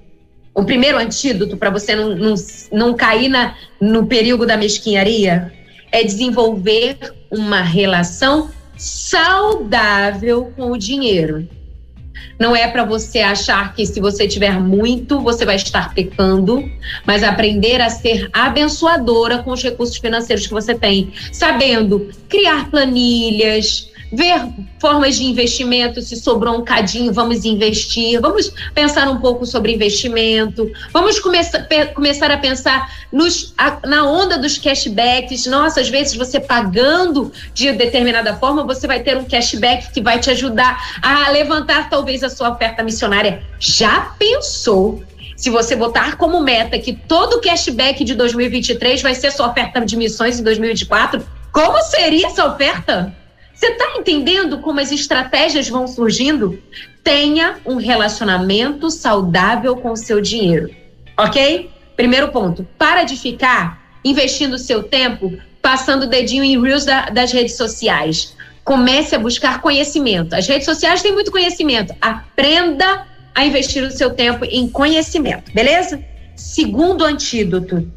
[0.53, 2.35] o primeiro antídoto para você não, não,
[2.71, 5.51] não cair na, no perigo da mesquinharia
[5.95, 6.97] é desenvolver
[7.31, 11.47] uma relação saudável com o dinheiro.
[12.37, 16.69] Não é para você achar que se você tiver muito, você vai estar pecando,
[17.05, 23.89] mas aprender a ser abençoadora com os recursos financeiros que você tem, sabendo criar planilhas,
[24.15, 24.47] ver
[24.79, 30.71] formas de investimento, se sobrou um cadinho, vamos investir, vamos pensar um pouco sobre investimento,
[30.91, 35.45] vamos começar, começar a pensar nos, a, na onda dos cashbacks.
[35.45, 40.19] Nossa, às vezes você pagando de determinada forma, você vai ter um cashback que vai
[40.19, 43.43] te ajudar a levantar talvez a sua oferta missionária.
[43.59, 45.03] Já pensou?
[45.35, 49.81] Se você botar como meta que todo o cashback de 2023 vai ser sua oferta
[49.81, 53.13] de missões em 2024, como seria essa oferta?
[53.55, 56.61] Você está entendendo como as estratégias vão surgindo?
[57.05, 60.71] tenha um relacionamento saudável com o seu dinheiro,
[61.15, 61.69] ok?
[61.95, 67.31] Primeiro ponto, para de ficar investindo seu tempo passando o dedinho em reels da, das
[67.31, 68.35] redes sociais.
[68.63, 70.33] Comece a buscar conhecimento.
[70.33, 71.93] As redes sociais têm muito conhecimento.
[72.01, 76.03] Aprenda a investir o seu tempo em conhecimento, beleza?
[76.35, 77.87] Segundo antídoto,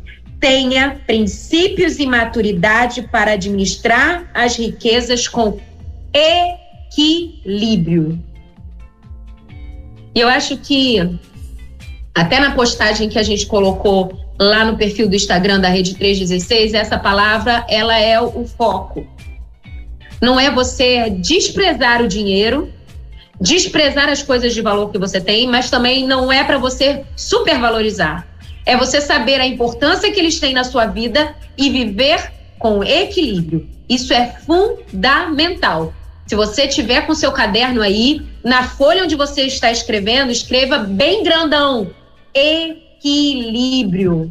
[0.40, 5.59] tenha princípios e maturidade para administrar as riquezas com
[6.92, 8.22] equilíbrio.
[10.14, 11.18] E eu acho que
[12.14, 16.74] até na postagem que a gente colocou lá no perfil do Instagram da Rede 316,
[16.74, 19.07] essa palavra ela é o foco.
[20.20, 22.72] Não é você desprezar o dinheiro,
[23.40, 28.27] desprezar as coisas de valor que você tem, mas também não é para você supervalorizar.
[28.68, 33.66] É você saber a importância que eles têm na sua vida e viver com equilíbrio.
[33.88, 35.94] Isso é fundamental.
[36.26, 41.24] Se você tiver com seu caderno aí, na folha onde você está escrevendo, escreva bem
[41.24, 41.90] grandão.
[42.35, 44.31] Equilíbrio.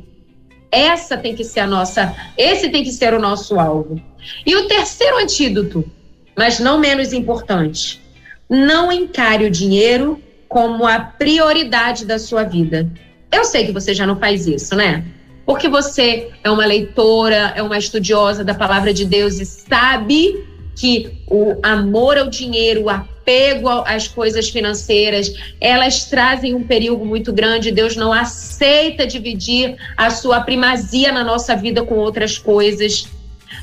[0.71, 3.99] Essa tem que ser a nossa, esse tem que ser o nosso alvo.
[4.45, 5.83] E o terceiro antídoto,
[6.37, 7.99] mas não menos importante,
[8.47, 12.87] não encare o dinheiro como a prioridade da sua vida.
[13.31, 15.03] Eu sei que você já não faz isso, né?
[15.45, 21.23] Porque você é uma leitora, é uma estudiosa da palavra de Deus e sabe que
[21.27, 27.71] o amor ao dinheiro, o apego às coisas financeiras, elas trazem um perigo muito grande.
[27.71, 33.07] Deus não aceita dividir a sua primazia na nossa vida com outras coisas.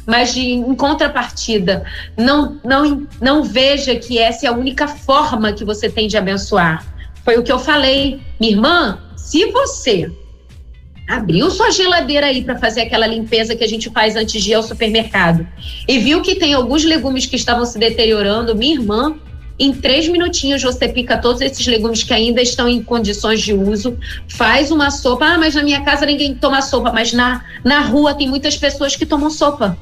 [0.06, 1.84] Mas de, em contrapartida,
[2.16, 6.84] não, não, não veja que essa é a única forma que você tem de abençoar.
[7.24, 8.20] Foi o que eu falei.
[8.38, 10.12] Minha irmã, se você
[11.08, 14.54] abriu sua geladeira aí para fazer aquela limpeza que a gente faz antes de ir
[14.54, 15.46] ao supermercado
[15.88, 19.16] e viu que tem alguns legumes que estavam se deteriorando, minha irmã,
[19.58, 23.96] em três minutinhos você pica todos esses legumes que ainda estão em condições de uso,
[24.28, 25.24] faz uma sopa.
[25.24, 28.94] Ah, mas na minha casa ninguém toma sopa, mas na, na rua tem muitas pessoas
[28.94, 29.78] que tomam sopa.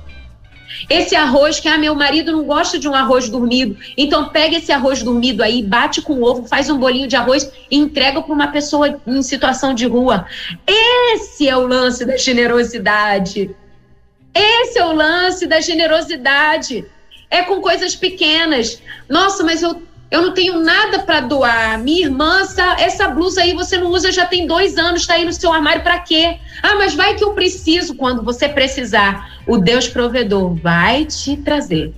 [0.89, 3.77] Esse arroz que, ah, meu marido não gosta de um arroz dormido.
[3.97, 7.77] Então pega esse arroz dormido aí, bate com ovo, faz um bolinho de arroz e
[7.77, 10.27] entrega para uma pessoa em situação de rua.
[10.67, 13.55] Esse é o lance da generosidade.
[14.35, 16.85] Esse é o lance da generosidade.
[17.31, 18.83] É com coisas pequenas.
[19.09, 21.79] Nossa, mas eu eu não tenho nada para doar.
[21.79, 25.25] Minha irmã, essa, essa blusa aí você não usa já tem dois anos, está aí
[25.25, 26.37] no seu armário para quê?
[26.63, 29.41] Ah, mas vai que eu preciso quando você precisar.
[29.47, 31.95] O Deus provedor vai te trazer.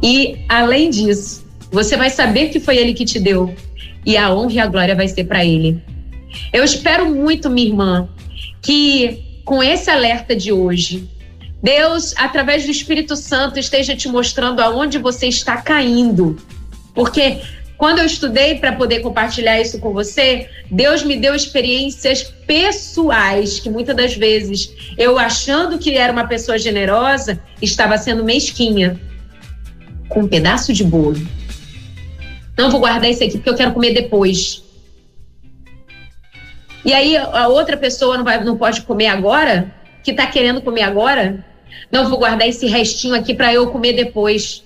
[0.00, 3.52] E além disso, você vai saber que foi Ele que te deu
[4.06, 5.82] e a honra e a glória vai ser para Ele.
[6.52, 8.08] Eu espero muito, minha irmã,
[8.62, 11.08] que com esse alerta de hoje
[11.62, 16.36] Deus, através do Espírito Santo, esteja te mostrando aonde você está caindo.
[16.94, 17.40] Porque
[17.76, 23.70] quando eu estudei para poder compartilhar isso com você, Deus me deu experiências pessoais que
[23.70, 29.00] muitas das vezes eu achando que era uma pessoa generosa, estava sendo mesquinha
[30.08, 31.20] com um pedaço de bolo.
[32.56, 34.64] Não vou guardar isso aqui porque eu quero comer depois.
[36.84, 39.72] E aí a outra pessoa não, vai, não pode comer agora,
[40.08, 41.44] que está querendo comer agora,
[41.92, 44.64] não vou guardar esse restinho aqui para eu comer depois.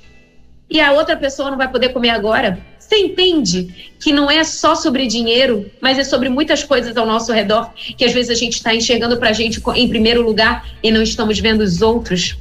[0.70, 2.60] E a outra pessoa não vai poder comer agora.
[2.78, 7.32] Você entende que não é só sobre dinheiro, mas é sobre muitas coisas ao nosso
[7.32, 10.92] redor que às vezes a gente está enxergando para a gente em primeiro lugar e
[10.92, 12.36] não estamos vendo os outros?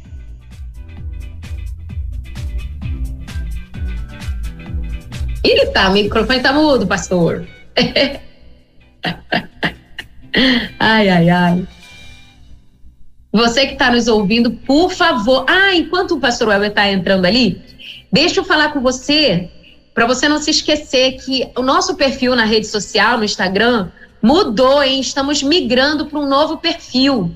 [5.45, 7.47] Ele tá, o microfone tá mudo, pastor.
[10.79, 11.67] ai, ai, ai.
[13.31, 15.45] Você que está nos ouvindo, por favor.
[15.47, 17.61] Ah, enquanto o pastor Weber está entrando ali,
[18.11, 19.47] deixa eu falar com você,
[19.93, 23.89] para você não se esquecer que o nosso perfil na rede social, no Instagram,
[24.23, 24.99] mudou, hein?
[24.99, 27.31] Estamos migrando para um novo perfil.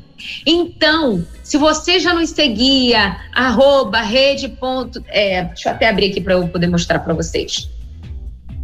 [0.48, 4.50] Então, se você já nos seguia, arroba, rede.
[4.50, 7.70] Ponto, é, deixa eu até abrir aqui para eu poder mostrar para vocês.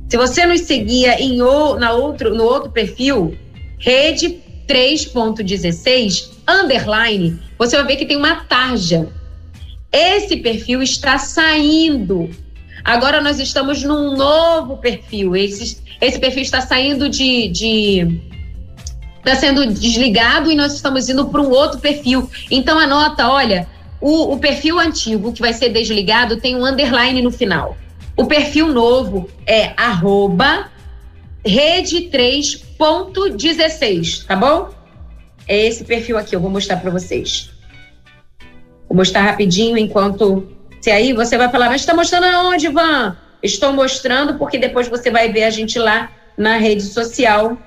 [0.10, 3.38] Se você nos seguia em o, na outro, no outro perfil,
[3.80, 9.08] rede 3.16 underline, você vai ver que tem uma tarja.
[9.92, 12.30] Esse perfil está saindo.
[12.84, 15.36] Agora nós estamos num novo perfil.
[15.36, 18.22] Esse, esse perfil está saindo de, de
[19.20, 22.30] está sendo desligado e nós estamos indo para um outro perfil.
[22.52, 23.68] Então anota, olha,
[24.00, 27.76] o, o, perfil antigo que vai ser desligado tem um underline no final.
[28.18, 30.72] O perfil novo é arroba
[31.46, 34.74] rede 3.16, tá bom?
[35.48, 37.52] É esse perfil aqui, eu vou mostrar para vocês.
[38.88, 40.48] Vou mostrar rapidinho enquanto.
[40.82, 43.16] Se aí você vai falar, mas está mostrando aonde, Van?
[43.44, 47.58] Estou mostrando porque depois você vai ver a gente lá na rede social,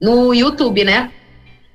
[0.00, 1.10] no YouTube, né?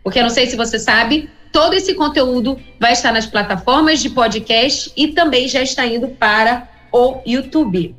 [0.03, 4.09] Porque eu não sei se você sabe, todo esse conteúdo vai estar nas plataformas de
[4.09, 7.95] podcast e também já está indo para o YouTube.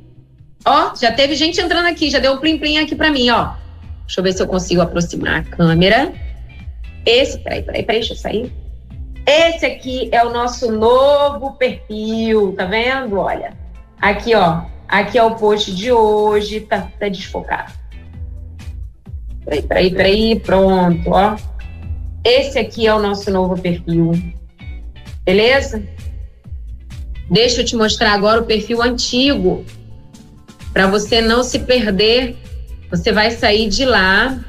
[0.65, 3.53] Ó, já teve gente entrando aqui, já deu um plim plim aqui para mim, ó.
[4.05, 6.13] Deixa eu ver se eu consigo aproximar a câmera.
[7.05, 8.53] Esse, peraí, peraí, peraí, deixa eu sair.
[9.25, 13.19] Esse aqui é o nosso novo perfil, tá vendo?
[13.19, 13.53] Olha,
[13.99, 14.61] aqui, ó.
[14.87, 17.73] Aqui é o post de hoje, tá, tá desfocado.
[19.43, 21.35] Peraí, peraí, peraí, pronto, ó.
[22.23, 24.11] Esse aqui é o nosso novo perfil.
[25.25, 25.83] Beleza?
[27.29, 29.65] Deixa eu te mostrar agora o perfil antigo.
[30.71, 32.35] Para você não se perder,
[32.89, 34.39] você vai sair de lá.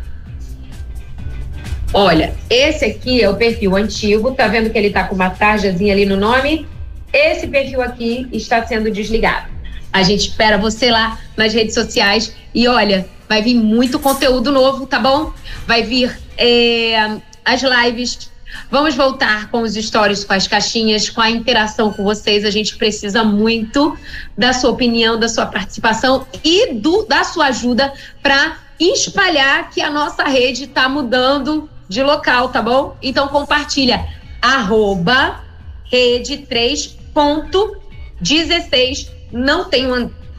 [1.93, 4.33] Olha, esse aqui é o perfil antigo.
[4.33, 6.67] Tá vendo que ele tá com uma tarjazinha ali no nome?
[7.13, 9.49] Esse perfil aqui está sendo desligado.
[9.93, 14.87] A gente espera você lá nas redes sociais e olha, vai vir muito conteúdo novo,
[14.87, 15.33] tá bom?
[15.67, 18.34] Vai vir é, as lives.
[18.71, 22.45] Vamos voltar com os stories, com as caixinhas, com a interação com vocês.
[22.45, 23.97] A gente precisa muito
[24.37, 27.93] da sua opinião, da sua participação e do, da sua ajuda
[28.23, 32.97] para espalhar que a nossa rede está mudando de local, tá bom?
[33.03, 34.07] Então compartilha
[34.43, 35.41] arroba
[35.85, 39.87] rede 3.16 não tem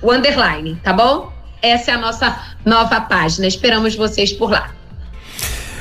[0.02, 1.32] o underline, tá bom?
[1.62, 3.46] Essa é a nossa nova página.
[3.48, 4.74] Esperamos vocês por lá.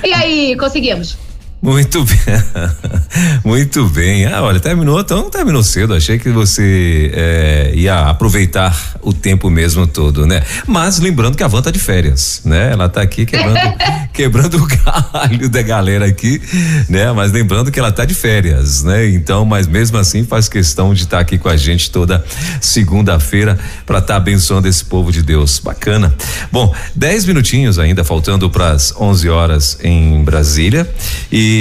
[0.02, 1.16] E aí, conseguimos?
[1.64, 2.18] Muito bem.
[3.42, 4.26] Muito bem.
[4.26, 5.94] Ah, olha, terminou, então terminou cedo.
[5.94, 10.42] Achei que você é, ia aproveitar o tempo mesmo todo, né?
[10.66, 12.70] Mas lembrando que a Van tá de férias, né?
[12.70, 13.58] Ela tá aqui quebrando,
[14.12, 16.38] quebrando o galho da galera aqui,
[16.86, 17.10] né?
[17.12, 19.08] Mas lembrando que ela tá de férias, né?
[19.08, 22.22] Então, mas mesmo assim faz questão de estar tá aqui com a gente toda
[22.60, 25.60] segunda-feira para estar tá abençoando esse povo de Deus.
[25.60, 26.14] Bacana.
[26.52, 30.86] Bom, dez minutinhos ainda faltando para as 11 horas em Brasília
[31.32, 31.53] e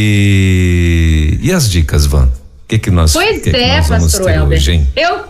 [1.42, 2.26] e, as dicas, Van?
[2.26, 4.58] O que, que nós Pois que é, que pastor Helber.
[4.58, 5.26] Hoje, eu,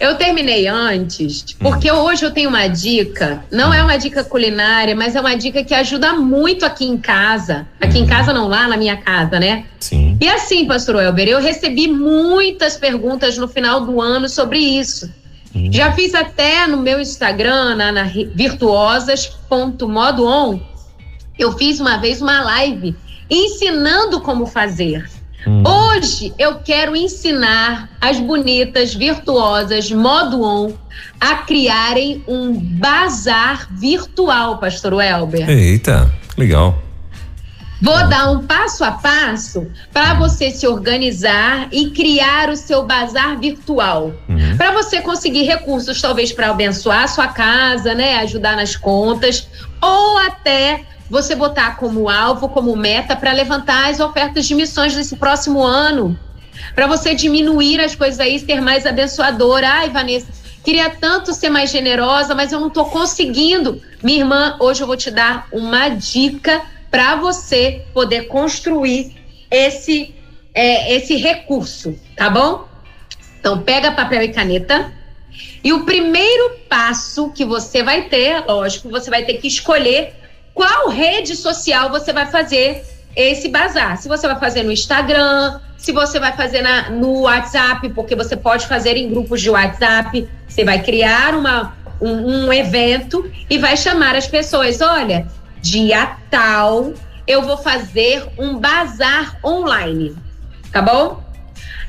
[0.00, 1.96] eu terminei antes, porque hum.
[1.96, 3.74] hoje eu tenho uma dica, não hum.
[3.74, 7.66] é uma dica culinária, mas é uma dica que ajuda muito aqui em casa.
[7.80, 8.04] Aqui hum.
[8.04, 9.66] em casa não, lá na minha casa, né?
[9.78, 10.16] Sim.
[10.20, 15.08] E assim, pastor Elber, eu recebi muitas perguntas no final do ano sobre isso.
[15.54, 15.68] Hum.
[15.70, 18.04] Já fiz até no meu Instagram, na, na
[18.34, 20.60] virtuosas.modoon,
[21.38, 22.96] eu fiz uma vez uma live
[23.30, 25.08] ensinando como fazer.
[25.46, 25.62] Hum.
[25.66, 30.72] Hoje eu quero ensinar as bonitas, virtuosas, modo on,
[31.18, 35.48] a criarem um bazar virtual, pastor Welber.
[35.48, 36.89] Eita, legal.
[37.80, 43.38] Vou dar um passo a passo para você se organizar e criar o seu bazar
[43.38, 44.12] virtual.
[44.28, 44.56] Uhum.
[44.58, 48.18] Para você conseguir recursos, talvez para abençoar a sua casa, né?
[48.18, 49.48] Ajudar nas contas,
[49.80, 55.16] ou até você botar como alvo, como meta, para levantar as ofertas de missões desse
[55.16, 56.18] próximo ano.
[56.74, 59.66] Para você diminuir as coisas aí, ser mais abençoadora.
[59.66, 60.28] Ai, Vanessa,
[60.62, 63.80] queria tanto ser mais generosa, mas eu não estou conseguindo.
[64.02, 66.60] Minha irmã, hoje eu vou te dar uma dica
[66.90, 69.16] para você poder construir
[69.50, 70.14] esse,
[70.52, 72.68] é, esse recurso, tá bom?
[73.38, 74.92] Então, pega papel e caneta.
[75.62, 80.14] E o primeiro passo que você vai ter, lógico, você vai ter que escolher
[80.52, 82.84] qual rede social você vai fazer
[83.14, 83.96] esse bazar.
[83.96, 88.36] Se você vai fazer no Instagram, se você vai fazer na, no WhatsApp, porque você
[88.36, 93.76] pode fazer em grupos de WhatsApp, você vai criar uma, um, um evento e vai
[93.76, 94.80] chamar as pessoas.
[94.80, 95.26] Olha,
[95.60, 96.92] dia tal
[97.26, 100.16] eu vou fazer um bazar online,
[100.72, 101.22] tá bom?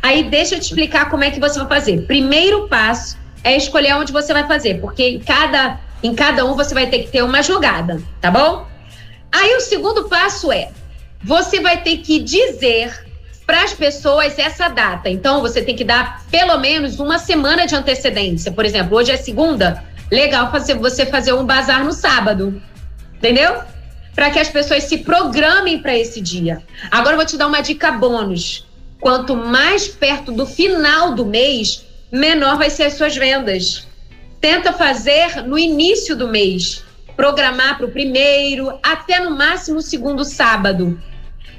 [0.01, 2.05] Aí deixa eu te explicar como é que você vai fazer.
[2.05, 6.73] Primeiro passo é escolher onde você vai fazer, porque em cada em cada um você
[6.73, 8.67] vai ter que ter uma jogada, tá bom?
[9.31, 10.69] Aí o segundo passo é:
[11.23, 13.05] você vai ter que dizer
[13.45, 15.09] para as pessoas essa data.
[15.09, 18.51] Então você tem que dar pelo menos uma semana de antecedência.
[18.51, 22.61] Por exemplo, hoje é segunda, legal fazer você fazer um bazar no sábado.
[23.21, 23.61] Entendeu?
[24.15, 26.63] Para que as pessoas se programem para esse dia.
[26.89, 28.65] Agora eu vou te dar uma dica bônus.
[28.99, 33.87] quanto mais perto do final do mês, menor vai ser as suas vendas.
[34.39, 36.83] Tenta fazer no início do mês,
[37.15, 40.99] programar para o primeiro, até no máximo o segundo sábado.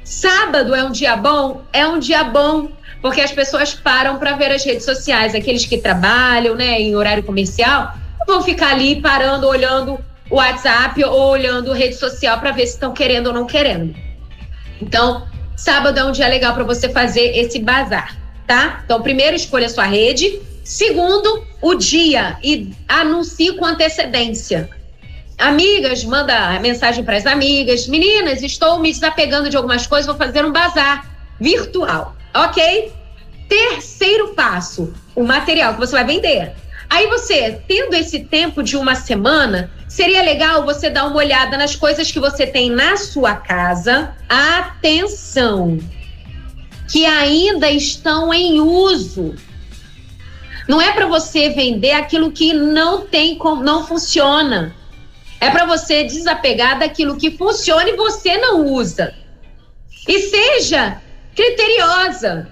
[0.02, 1.62] Sábado é um dia bom?
[1.72, 5.34] É um dia bom, porque as pessoas param para ver as redes sociais.
[5.34, 7.94] Aqueles que trabalham né, em horário comercial
[8.26, 9.98] vão ficar ali parando, olhando
[10.33, 13.95] o WhatsApp ou olhando rede social para ver se estão querendo ou não querendo.
[14.80, 18.16] Então, sábado é um dia legal para você fazer esse bazar,
[18.47, 18.80] tá?
[18.83, 20.41] Então, primeiro, escolha sua rede.
[20.64, 24.70] Segundo, o dia e anuncie com antecedência.
[25.37, 27.87] Amigas, manda mensagem para as amigas.
[27.87, 32.91] Meninas, estou me desapegando de algumas coisas, vou fazer um bazar virtual, ok?
[33.51, 36.55] Terceiro passo: o material que você vai vender.
[36.93, 41.74] Aí você, tendo esse tempo de uma semana, seria legal você dar uma olhada nas
[41.74, 44.14] coisas que você tem na sua casa.
[44.28, 45.78] Atenção!
[46.90, 49.34] Que ainda estão em uso.
[50.68, 54.76] Não é para você vender aquilo que não tem, não funciona.
[55.40, 59.14] É para você desapegar daquilo que funciona e você não usa.
[60.07, 61.01] E seja
[61.34, 62.51] criteriosa.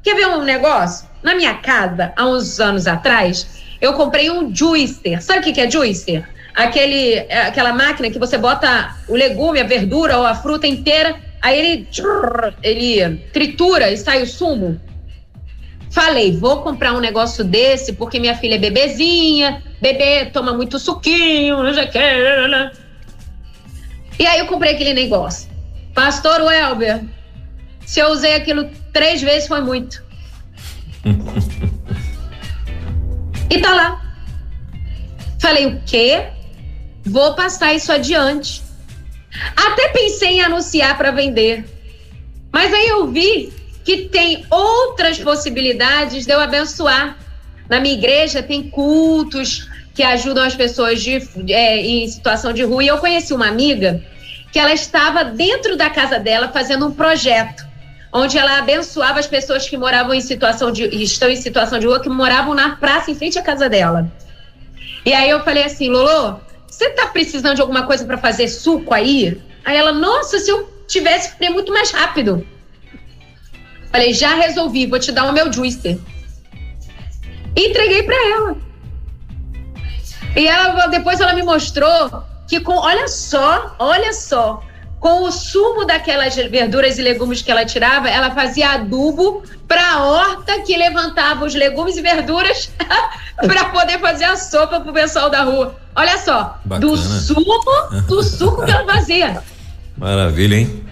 [0.00, 1.10] Quer ver um negócio?
[1.24, 5.22] Na minha casa, há uns anos atrás, eu comprei um juicer.
[5.22, 6.28] Sabe o que é juicer?
[6.54, 11.16] Aquele, é, aquela máquina que você bota o legume, a verdura ou a fruta inteira,
[11.40, 11.88] aí ele,
[12.62, 14.80] ele tritura e sai o sumo.
[15.90, 21.62] Falei, vou comprar um negócio desse porque minha filha é bebezinha, bebê toma muito suquinho,
[21.62, 21.98] não sei o que.
[24.18, 25.48] E aí eu comprei aquele negócio.
[25.94, 27.02] Pastor Welber,
[27.84, 30.04] se eu usei aquilo três vezes foi muito.
[33.50, 34.00] e tá lá.
[35.40, 36.28] Falei, o quê?
[37.04, 38.62] Vou passar isso adiante.
[39.56, 41.64] Até pensei em anunciar para vender.
[42.52, 43.52] Mas aí eu vi
[43.84, 47.18] que tem outras possibilidades de eu abençoar.
[47.68, 51.20] Na minha igreja tem cultos que ajudam as pessoas de,
[51.52, 52.84] é, em situação de rua.
[52.84, 54.02] E eu conheci uma amiga
[54.52, 57.69] que ela estava dentro da casa dela fazendo um projeto
[58.12, 62.00] onde ela abençoava as pessoas que moravam em situação de estão em situação de rua
[62.00, 64.10] que moravam na praça em frente à casa dela.
[65.04, 68.92] E aí eu falei assim, Lolo, você tá precisando de alguma coisa para fazer suco
[68.92, 69.40] aí?
[69.64, 72.46] Aí ela, nossa, se eu tivesse, faria muito mais rápido.
[73.90, 75.98] Falei, já resolvi, vou te dar o meu juicer.
[77.56, 78.56] E entreguei para ela.
[80.36, 84.62] E ela depois ela me mostrou que com, olha só, olha só,
[85.00, 90.04] com o sumo daquelas verduras e legumes que ela tirava, ela fazia adubo para a
[90.04, 92.70] horta que levantava os legumes e verduras
[93.40, 95.74] para poder fazer a sopa pro pessoal da rua.
[95.96, 96.86] Olha só, Bacana.
[96.86, 97.60] do sumo,
[98.06, 99.42] do suco que ela fazia.
[99.96, 100.84] Maravilha, hein?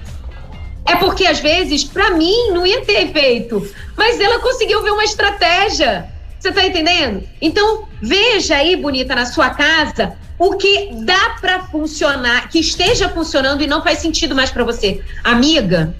[0.87, 5.05] É porque às vezes, para mim, não ia ter efeito, mas ela conseguiu ver uma
[5.05, 6.09] estratégia.
[6.41, 7.25] Você tá entendendo?
[7.43, 13.63] Então, veja aí, bonita, na sua casa, o que dá para funcionar, que esteja funcionando
[13.63, 15.03] e não faz sentido mais para você.
[15.25, 15.95] Amiga,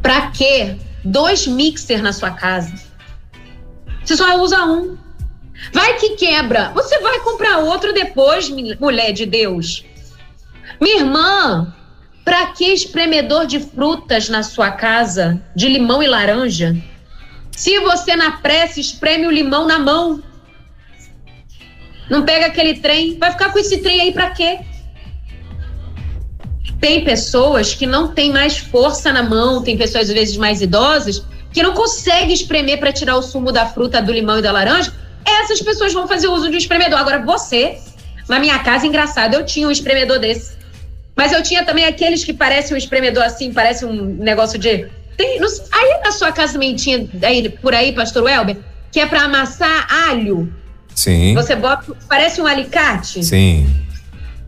[0.00, 2.72] para que dois mixer na sua casa?
[4.04, 4.96] Você só usa um.
[5.72, 6.70] Vai que quebra.
[6.74, 8.48] Você vai comprar outro depois,
[8.78, 9.84] mulher de Deus.
[10.80, 11.74] Minha irmã,
[12.24, 16.76] para que espremedor de frutas na sua casa, de limão e laranja?
[17.50, 20.22] Se você na pressa espreme o limão na mão,
[22.10, 24.58] não pega aquele trem, vai ficar com esse trem aí para quê?
[26.80, 31.24] Tem pessoas que não têm mais força na mão, tem pessoas às vezes mais idosas
[31.52, 34.92] que não conseguem espremer para tirar o sumo da fruta, do limão e da laranja.
[35.24, 36.98] Essas pessoas vão fazer uso de um espremedor.
[36.98, 37.78] Agora você,
[38.28, 40.56] na minha casa, engraçado, eu tinha um espremedor desse.
[41.16, 44.88] Mas eu tinha também aqueles que parecem um espremedor assim, parece um negócio de.
[45.16, 45.38] Tem,
[45.72, 48.56] aí na sua casa também tinha aí, por aí, pastor Welber,
[48.90, 50.52] que é para amassar alho.
[50.94, 51.34] Sim.
[51.34, 51.92] Você bota.
[52.08, 53.24] Parece um alicate?
[53.24, 53.66] Sim.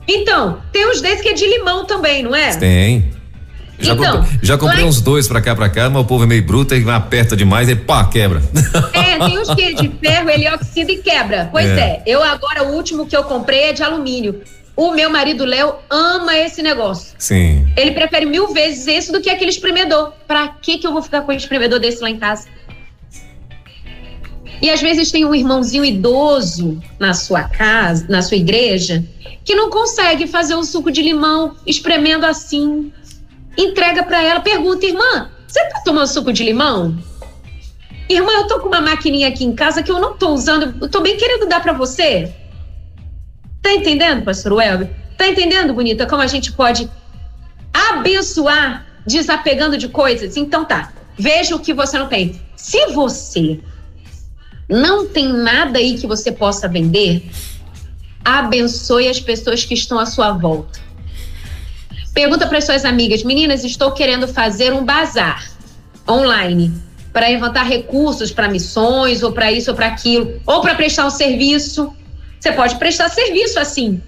[0.07, 2.55] Então, tem uns desses que é de limão também, não é?
[2.57, 3.13] Tem.
[3.79, 6.27] Já então, comprei, já comprei uns dois pra cá, pra cá, mas o povo é
[6.27, 8.41] meio bruto e aperta demais e pá, quebra.
[8.93, 11.49] É, tem uns que é de ferro, ele oxida e quebra.
[11.51, 11.81] Pois é.
[11.81, 12.03] é.
[12.07, 14.41] Eu agora, o último que eu comprei é de alumínio.
[14.75, 17.15] O meu marido Léo ama esse negócio.
[17.19, 17.67] Sim.
[17.77, 20.13] Ele prefere mil vezes esse do que aquele espremedor.
[20.27, 22.47] Pra que que eu vou ficar com um espremedor desse lá em casa?
[24.63, 29.05] E às vezes tem um irmãozinho idoso na sua casa, na sua igreja,
[29.45, 32.93] que não consegue fazer um suco de limão espremendo assim.
[33.59, 36.97] Entrega para ela, pergunta: "Irmã, você tá tomando suco de limão?"
[38.09, 40.89] Irmã, eu tô com uma maquininha aqui em casa que eu não tô usando, eu
[40.89, 42.33] tô bem querendo dar para você.
[43.61, 44.91] Tá entendendo, pastor Welber?
[45.17, 46.89] Tá entendendo, bonita, como a gente pode
[47.73, 50.37] abençoar desapegando de coisas?
[50.37, 50.93] Então tá.
[51.19, 52.41] veja o que você não tem.
[52.57, 53.61] Se você
[54.69, 57.31] não tem nada aí que você possa vender,
[58.25, 60.81] abençoe as pessoas que estão à sua volta.
[62.15, 65.51] Pergunta para suas amigas, meninas, estou querendo fazer um bazar
[66.09, 66.73] online
[67.13, 71.11] para levantar recursos para missões ou para isso ou para aquilo, ou para prestar um
[71.11, 71.95] serviço.
[72.41, 74.01] Você pode prestar serviço assim.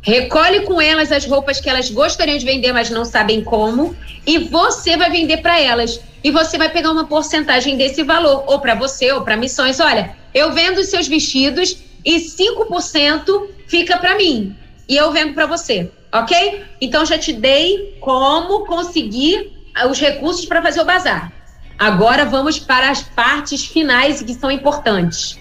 [0.00, 3.94] Recolhe com elas as roupas que elas gostariam de vender, mas não sabem como,
[4.26, 6.00] e você vai vender para elas.
[6.22, 9.80] E você vai pegar uma porcentagem desse valor, ou para você, ou para missões.
[9.80, 14.56] Olha, eu vendo os seus vestidos e 5% fica para mim.
[14.88, 16.64] E eu vendo para você, ok?
[16.80, 19.52] Então já te dei como conseguir
[19.88, 21.32] os recursos para fazer o bazar.
[21.78, 25.38] Agora vamos para as partes finais que são importantes.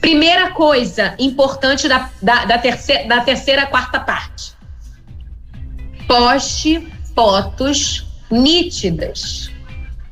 [0.00, 4.52] Primeira coisa importante da, da, da, terceira, da terceira, quarta parte.
[6.08, 9.51] Poste fotos nítidas.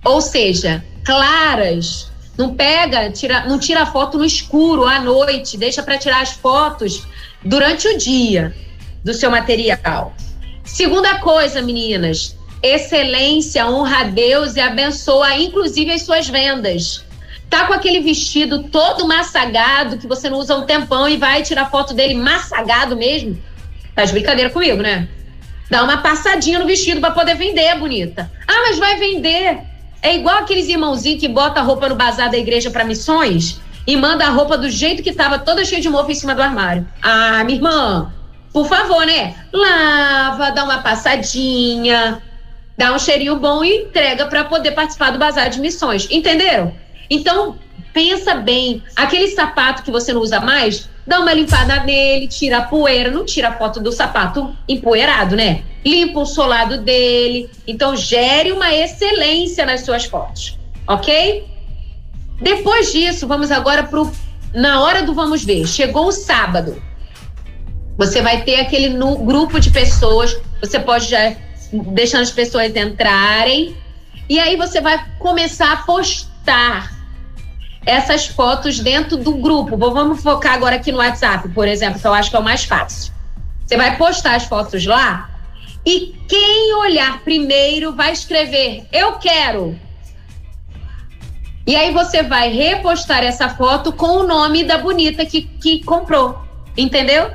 [0.05, 2.11] Ou seja, claras.
[2.39, 7.07] Não pega, tira, não tira foto no escuro à noite, deixa para tirar as fotos
[7.45, 8.55] durante o dia
[9.05, 10.15] do seu material.
[10.65, 17.05] Segunda coisa, meninas, excelência, honra a Deus e abençoa inclusive as suas vendas
[17.51, 21.69] tá com aquele vestido todo massagado que você não usa um tempão e vai tirar
[21.69, 23.37] foto dele massagado mesmo,
[23.95, 25.09] tá de brincadeira comigo, né?
[25.69, 28.31] Dá uma passadinha no vestido para poder vender, bonita.
[28.47, 29.59] Ah, mas vai vender.
[30.03, 33.97] É igual aqueles irmãozinhos que bota a roupa no bazar da igreja para missões e
[33.97, 36.87] manda a roupa do jeito que tava toda cheia de mofo em cima do armário.
[37.03, 38.13] Ah, minha irmã,
[38.53, 39.35] por favor, né?
[39.53, 42.23] Lava, dá uma passadinha,
[42.77, 46.09] dá um cheirinho bom e entrega para poder participar do bazar de missões.
[46.11, 46.75] Entenderam?
[47.09, 47.59] Então,
[47.93, 52.63] pensa bem, aquele sapato que você não usa mais, dá uma limpada nele, tira a
[52.63, 55.65] poeira, não tira a foto do sapato empoeirado, né?
[55.85, 57.51] Limpa o solado dele.
[57.67, 60.57] Então, gere uma excelência nas suas fotos,
[60.87, 61.45] ok?
[62.41, 64.11] Depois disso, vamos agora pro
[64.55, 65.67] na hora do vamos ver.
[65.67, 66.81] Chegou o sábado.
[67.99, 71.35] Você vai ter aquele no, grupo de pessoas, você pode já
[71.73, 73.77] deixando as pessoas entrarem.
[74.29, 77.00] E aí você vai começar a postar
[77.85, 79.77] essas fotos dentro do grupo.
[79.77, 82.65] Vamos focar agora aqui no WhatsApp, por exemplo, que eu acho que é o mais
[82.65, 83.13] fácil.
[83.67, 85.31] Você vai postar as fotos lá
[85.85, 89.79] e quem olhar primeiro vai escrever: Eu quero.
[91.67, 96.39] E aí você vai repostar essa foto com o nome da bonita que, que comprou.
[96.77, 97.31] Entendeu?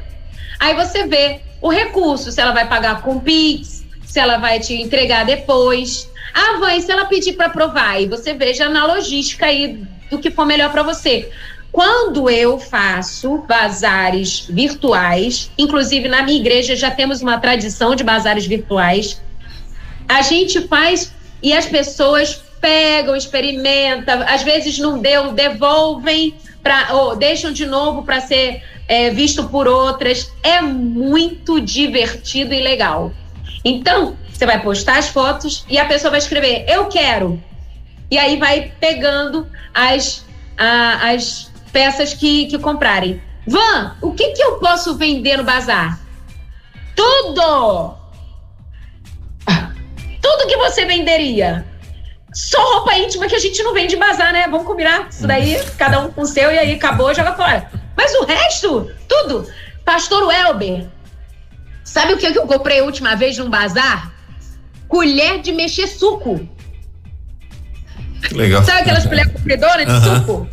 [0.59, 4.73] Aí você vê o recurso, se ela vai pagar com Pix, se ela vai te
[4.73, 6.09] entregar depois.
[6.33, 10.31] Ah, vai, se ela pedir para provar, e você veja na logística aí do que
[10.31, 11.29] for melhor para você.
[11.71, 18.45] Quando eu faço bazares virtuais, inclusive na minha igreja já temos uma tradição de bazares
[18.45, 19.21] virtuais,
[20.07, 27.15] a gente faz e as pessoas pegam, experimentam, às vezes não deu, devolvem para ou
[27.15, 30.31] deixam de novo para ser é, visto por outras.
[30.41, 33.11] É muito divertido e legal.
[33.63, 37.41] Então, você vai postar as fotos e a pessoa vai escrever: Eu quero.
[38.09, 40.25] E aí vai pegando as,
[40.57, 43.21] a, as peças que, que comprarem.
[43.47, 45.99] Van, o que, que eu posso vender no bazar?
[46.95, 47.95] Tudo!
[50.21, 51.65] Tudo que você venderia.
[52.33, 54.47] Só roupa íntima que a gente não vende bazar, né?
[54.47, 57.71] Vamos combinar isso daí, cada um com o seu, e aí acabou, joga fora.
[57.95, 59.47] Mas o resto, tudo.
[59.85, 60.87] Pastor Welber,
[61.83, 64.11] sabe o que eu comprei a última vez num bazar?
[64.87, 66.47] Colher de mexer suco.
[68.31, 68.63] Legal.
[68.63, 70.15] Sabe aquelas colheres compridoras de uhum.
[70.15, 70.49] suco?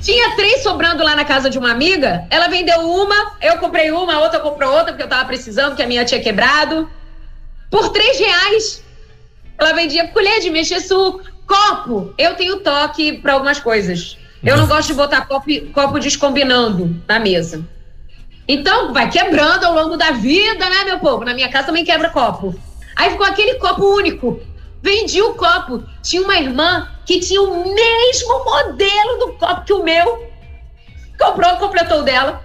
[0.00, 2.26] Tinha três sobrando lá na casa de uma amiga.
[2.30, 5.82] Ela vendeu uma, eu comprei uma, a outra comprou outra, porque eu tava precisando, porque
[5.82, 6.88] a minha tinha quebrado.
[7.70, 8.84] Por três reais.
[9.58, 12.14] Ela vendia colher de mexer suco, copo.
[12.16, 14.16] Eu tenho toque para algumas coisas.
[14.42, 17.64] Eu não gosto de botar copo, copo descombinando na mesa.
[18.46, 21.24] Então, vai quebrando ao longo da vida, né, meu povo?
[21.24, 22.58] Na minha casa também quebra copo.
[22.96, 24.40] Aí ficou aquele copo único.
[24.82, 25.82] Vendi o copo.
[26.02, 30.28] Tinha uma irmã que tinha o mesmo modelo do copo que o meu.
[31.18, 32.42] Comprou, completou o dela.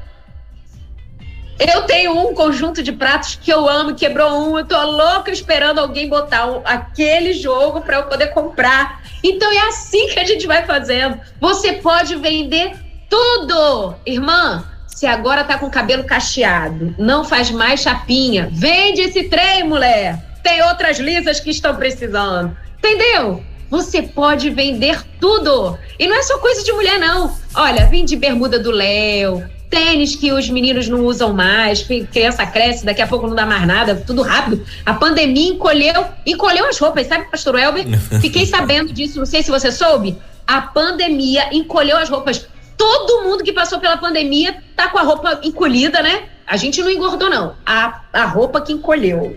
[1.60, 5.80] Eu tenho um conjunto de pratos que eu amo, quebrou um, eu tô louca esperando
[5.80, 9.04] alguém botar um, aquele jogo para eu poder comprar.
[9.24, 11.20] Então é assim que a gente vai fazendo.
[11.40, 12.76] Você pode vender
[13.08, 13.96] tudo.
[14.04, 20.33] Irmã, se agora tá com cabelo cacheado, não faz mais chapinha, vende esse trem, mulher
[20.44, 22.56] tem outras lisas que estão precisando.
[22.78, 23.42] Entendeu?
[23.70, 25.80] Você pode vender tudo.
[25.98, 27.36] E não é só coisa de mulher, não.
[27.56, 33.02] Olha, vende bermuda do Léo, tênis que os meninos não usam mais, criança cresce, daqui
[33.02, 34.64] a pouco não dá mais nada, tudo rápido.
[34.86, 37.86] A pandemia encolheu, encolheu as roupas, sabe, pastor Elber?
[38.22, 40.16] Fiquei sabendo disso, não sei se você soube.
[40.46, 42.48] A pandemia encolheu as roupas.
[42.78, 46.26] Todo mundo que passou pela pandemia tá com a roupa encolhida, né?
[46.46, 47.56] A gente não engordou, não.
[47.66, 49.36] A, a roupa que encolheu.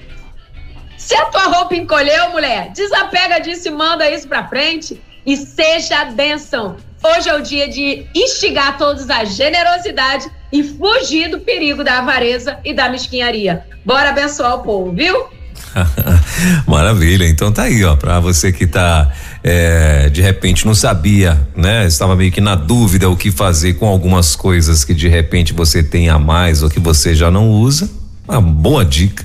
[0.97, 6.05] Se a tua roupa encolheu, mulher, desapega disso e manda isso pra frente e seja
[6.07, 6.77] bênção.
[7.03, 12.59] Hoje é o dia de instigar todos a generosidade e fugir do perigo da avareza
[12.65, 13.65] e da mesquinharia.
[13.85, 15.27] Bora abençoar o povo, viu?
[16.67, 17.29] Maravilha.
[17.29, 19.13] Então tá aí, ó, para você que tá
[19.45, 21.87] é, de repente não sabia, né?
[21.87, 25.83] Estava meio que na dúvida o que fazer com algumas coisas que de repente você
[25.83, 28.06] tem a mais ou que você já não usa.
[28.27, 29.25] Uma boa dica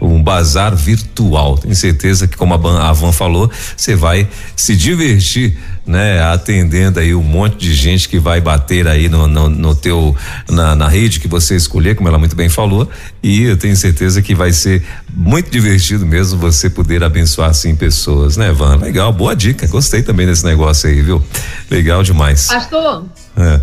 [0.00, 1.58] um bazar virtual.
[1.58, 6.22] Tenho certeza que, como a Van falou, você vai se divertir, né?
[6.22, 10.16] Atendendo aí um monte de gente que vai bater aí no, no, no teu,
[10.48, 12.88] na, na rede que você escolher, como ela muito bem falou.
[13.22, 18.36] E eu tenho certeza que vai ser muito divertido mesmo você poder abençoar assim pessoas,
[18.36, 18.76] né, Van?
[18.76, 19.66] Legal, boa dica.
[19.66, 21.22] Gostei também desse negócio aí, viu?
[21.70, 22.46] Legal demais.
[22.46, 23.04] Pastor.
[23.36, 23.60] É.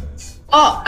[0.48, 0.82] Ó,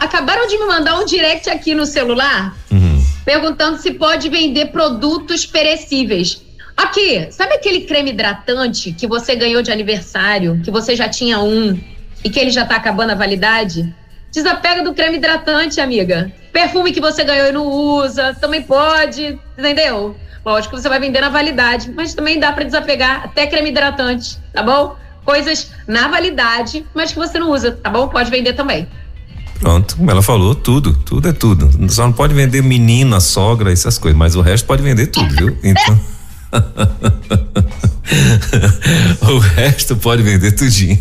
[0.00, 2.56] acabaram de me mandar um direct aqui no celular.
[2.70, 2.89] Uhum
[3.24, 6.42] perguntando se pode vender produtos perecíveis.
[6.76, 11.78] Aqui, sabe aquele creme hidratante que você ganhou de aniversário, que você já tinha um
[12.24, 13.94] e que ele já tá acabando a validade?
[14.32, 16.32] Desapega do creme hidratante, amiga.
[16.52, 20.16] Perfume que você ganhou e não usa, também pode, entendeu?
[20.44, 24.38] Lógico que você vai vender na validade, mas também dá para desapegar até creme hidratante,
[24.52, 24.96] tá bom?
[25.24, 28.08] Coisas na validade, mas que você não usa, tá bom?
[28.08, 28.88] Pode vender também.
[29.60, 31.70] Pronto, como ela falou, tudo, tudo é tudo.
[31.92, 35.56] Só não pode vender menina, sogra, essas coisas, mas o resto pode vender tudo, viu?
[35.62, 36.00] Então.
[39.22, 40.98] o resto pode vender tudinho.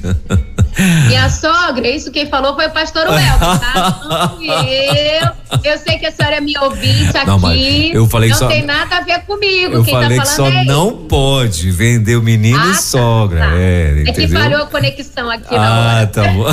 [1.07, 4.35] Minha sogra, isso quem falou foi o pastor Welton, tá?
[4.41, 5.39] Eu.
[5.63, 7.25] Eu sei que a senhora é minha ouvinte aqui.
[7.25, 7.53] Não,
[8.01, 9.73] eu falei não só, tem nada a ver comigo.
[9.73, 12.71] Eu quem tá falei tá que só é não pode vender o menino ah, e
[12.71, 13.39] tá, sogra.
[13.39, 13.55] Tá.
[13.55, 16.01] É, é que falhou a conexão aqui ah, na hora.
[16.01, 16.45] Ah, tá bom.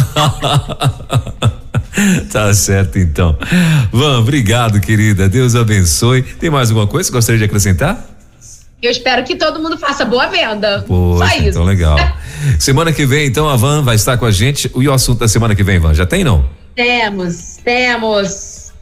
[2.30, 3.36] tá certo então.
[3.92, 5.28] Van, obrigado, querida.
[5.28, 6.22] Deus abençoe.
[6.22, 8.16] Tem mais alguma coisa que gostaria de acrescentar?
[8.82, 10.84] Eu espero que todo mundo faça boa venda.
[10.86, 11.48] Poxa, Só isso.
[11.48, 11.96] Então legal.
[12.58, 14.70] semana que vem, então, a Van vai estar com a gente.
[14.76, 15.94] E o assunto da semana que vem, Van?
[15.94, 16.44] Já tem, não?
[16.74, 18.72] Temos, temos.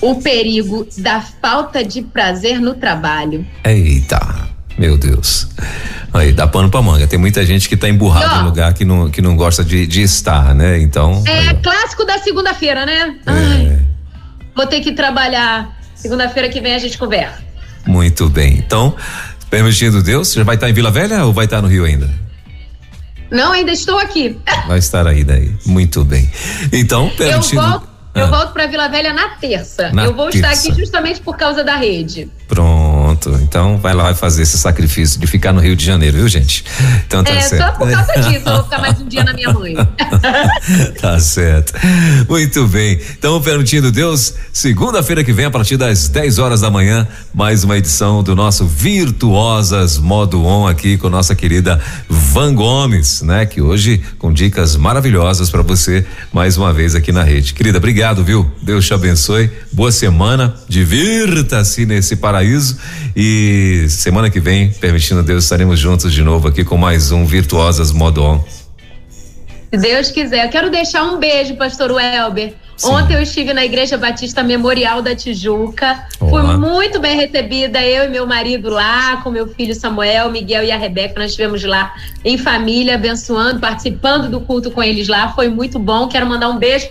[0.00, 3.46] O perigo da falta de prazer no trabalho.
[3.64, 5.48] Eita, meu Deus.
[6.12, 7.06] Aí, dá pano pra manga.
[7.06, 10.02] Tem muita gente que tá emburrado no lugar que não, que não gosta de, de
[10.02, 10.80] estar, né?
[10.80, 11.22] Então.
[11.26, 13.16] É aí, clássico da segunda-feira, né?
[13.26, 13.30] É.
[13.30, 13.78] Ai,
[14.54, 15.78] vou ter que trabalhar.
[15.94, 17.42] Segunda-feira que vem a gente conversa.
[17.86, 18.56] Muito bem.
[18.58, 18.94] Então,
[19.48, 22.10] permitindo Deus, você já vai estar em Vila Velha ou vai estar no Rio ainda?
[23.30, 24.36] Não, ainda estou aqui.
[24.66, 25.54] Vai estar aí daí.
[25.64, 26.28] Muito bem.
[26.72, 27.62] Então, permitindo.
[27.62, 28.20] Eu volto, ah.
[28.20, 29.90] eu volto para Vila Velha na terça.
[29.92, 30.52] Na eu vou terça.
[30.52, 32.28] estar aqui justamente por causa da rede.
[32.48, 32.79] Pronto.
[33.20, 36.28] Pronto, então vai lá e fazer esse sacrifício de ficar no Rio de Janeiro, viu,
[36.28, 36.64] gente?
[37.06, 37.62] Então tá é, certo.
[37.62, 39.74] só por causa disso, eu vou ficar mais um dia na minha mãe.
[41.00, 41.74] tá certo.
[42.28, 42.98] Muito bem.
[43.18, 47.76] Então, permitindo Deus, segunda-feira que vem, a partir das 10 horas da manhã, mais uma
[47.76, 53.44] edição do nosso Virtuosas Modo On aqui com nossa querida Van Gomes, né?
[53.44, 57.52] Que hoje com dicas maravilhosas para você mais uma vez aqui na rede.
[57.52, 58.50] Querida, obrigado, viu?
[58.62, 59.50] Deus te abençoe.
[59.72, 60.54] Boa semana.
[60.68, 62.78] Divirta-se nesse paraíso
[63.14, 67.92] e semana que vem, permitindo Deus, estaremos juntos de novo aqui com mais um Virtuosas
[67.92, 68.44] Modo On.
[69.70, 70.46] Se Deus quiser.
[70.46, 72.54] Eu quero deixar um beijo, pastor Welber.
[72.76, 72.88] Sim.
[72.88, 76.06] Ontem eu estive na Igreja Batista Memorial da Tijuca.
[76.18, 76.30] Olá.
[76.30, 80.72] Fui muito bem recebida, eu e meu marido lá, com meu filho Samuel, Miguel e
[80.72, 81.20] a Rebeca.
[81.20, 81.94] Nós estivemos lá
[82.24, 85.32] em família, abençoando, participando do culto com eles lá.
[85.34, 86.08] Foi muito bom.
[86.08, 86.88] Quero mandar um beijo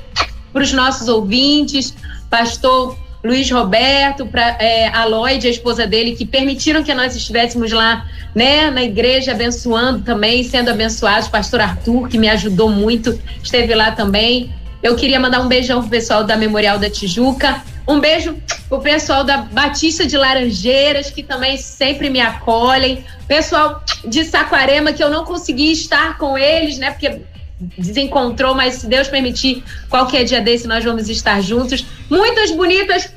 [0.53, 1.93] para os nossos ouvintes,
[2.30, 7.72] pastor Luiz Roberto, para é, a Lloyd, a esposa dele, que permitiram que nós estivéssemos
[7.72, 11.28] lá, né, na igreja, abençoando também, sendo abençoados.
[11.28, 14.53] Pastor Arthur, que me ajudou muito, esteve lá também.
[14.82, 17.61] Eu queria mandar um beijão pro pessoal da Memorial da Tijuca.
[17.86, 18.38] Um beijo
[18.70, 23.03] pro pessoal da Batista de Laranjeiras, que também sempre me acolhem.
[23.28, 26.91] Pessoal de Saquarema, que eu não consegui estar com eles, né?
[26.91, 27.22] Porque
[27.60, 31.86] desencontrou, mas se Deus permitir, qualquer dia desse nós vamos estar juntos.
[32.10, 33.12] Muitas bonitas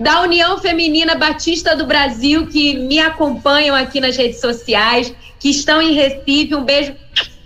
[0.00, 5.82] da União Feminina Batista do Brasil que me acompanham aqui nas redes sociais, que estão
[5.82, 6.54] em Recife.
[6.54, 6.94] Um beijo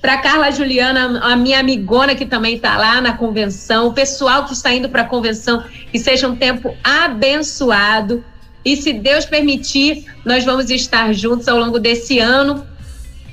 [0.01, 4.53] para Carla Juliana, a minha amigona que também está lá na convenção, o pessoal que
[4.53, 8.25] está indo para a convenção, que seja um tempo abençoado.
[8.65, 12.67] E se Deus permitir, nós vamos estar juntos ao longo desse ano.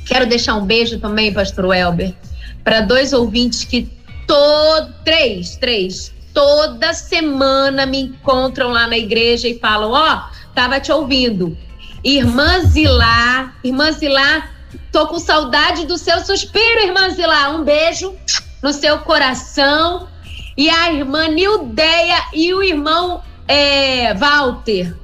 [0.05, 2.14] Quero deixar um beijo também, pastor Welber,
[2.64, 3.89] para dois ouvintes que
[4.28, 6.14] todo três, três.
[6.34, 11.55] Toda semana me encontram lá na igreja e falam: Ó, oh, tava te ouvindo.
[12.03, 14.49] Irmã Zilá, irmã Zilá,
[14.91, 17.49] tô com saudade do seu suspiro, irmã Zilá.
[17.49, 18.16] Um beijo
[18.61, 20.07] no seu coração.
[20.55, 24.95] E a irmã Nildeia e o irmão é, Walter,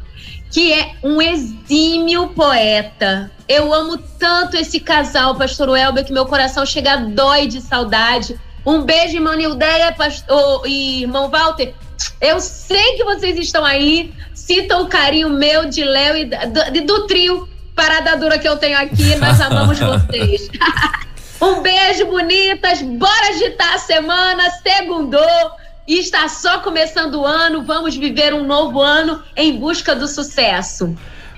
[0.52, 3.32] que é um exímio poeta.
[3.48, 8.40] Eu amo tanto esse casal, pastor Welber, que meu coração chega a dói de saudade.
[8.66, 11.74] Um beijo, irmã Nildeia pastor, e irmão Walter.
[12.22, 14.14] Eu sei que vocês estão aí.
[14.34, 18.78] Sintam o carinho meu, de Léo e do, do trio Parada Dura que eu tenho
[18.78, 19.16] aqui.
[19.16, 20.50] Nós amamos vocês.
[21.42, 22.82] um beijo, bonitas.
[22.82, 24.50] Bora agitar a semana.
[24.62, 25.59] Segundou.
[25.90, 27.64] E está só começando o ano.
[27.64, 30.96] Vamos viver um novo ano em busca do sucesso.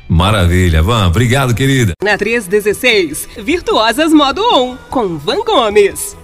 [0.10, 1.08] Maravilha, Van.
[1.08, 1.94] Obrigado, querida.
[2.04, 6.18] Na 316, Virtuosas Modo 1, com Van Gomes.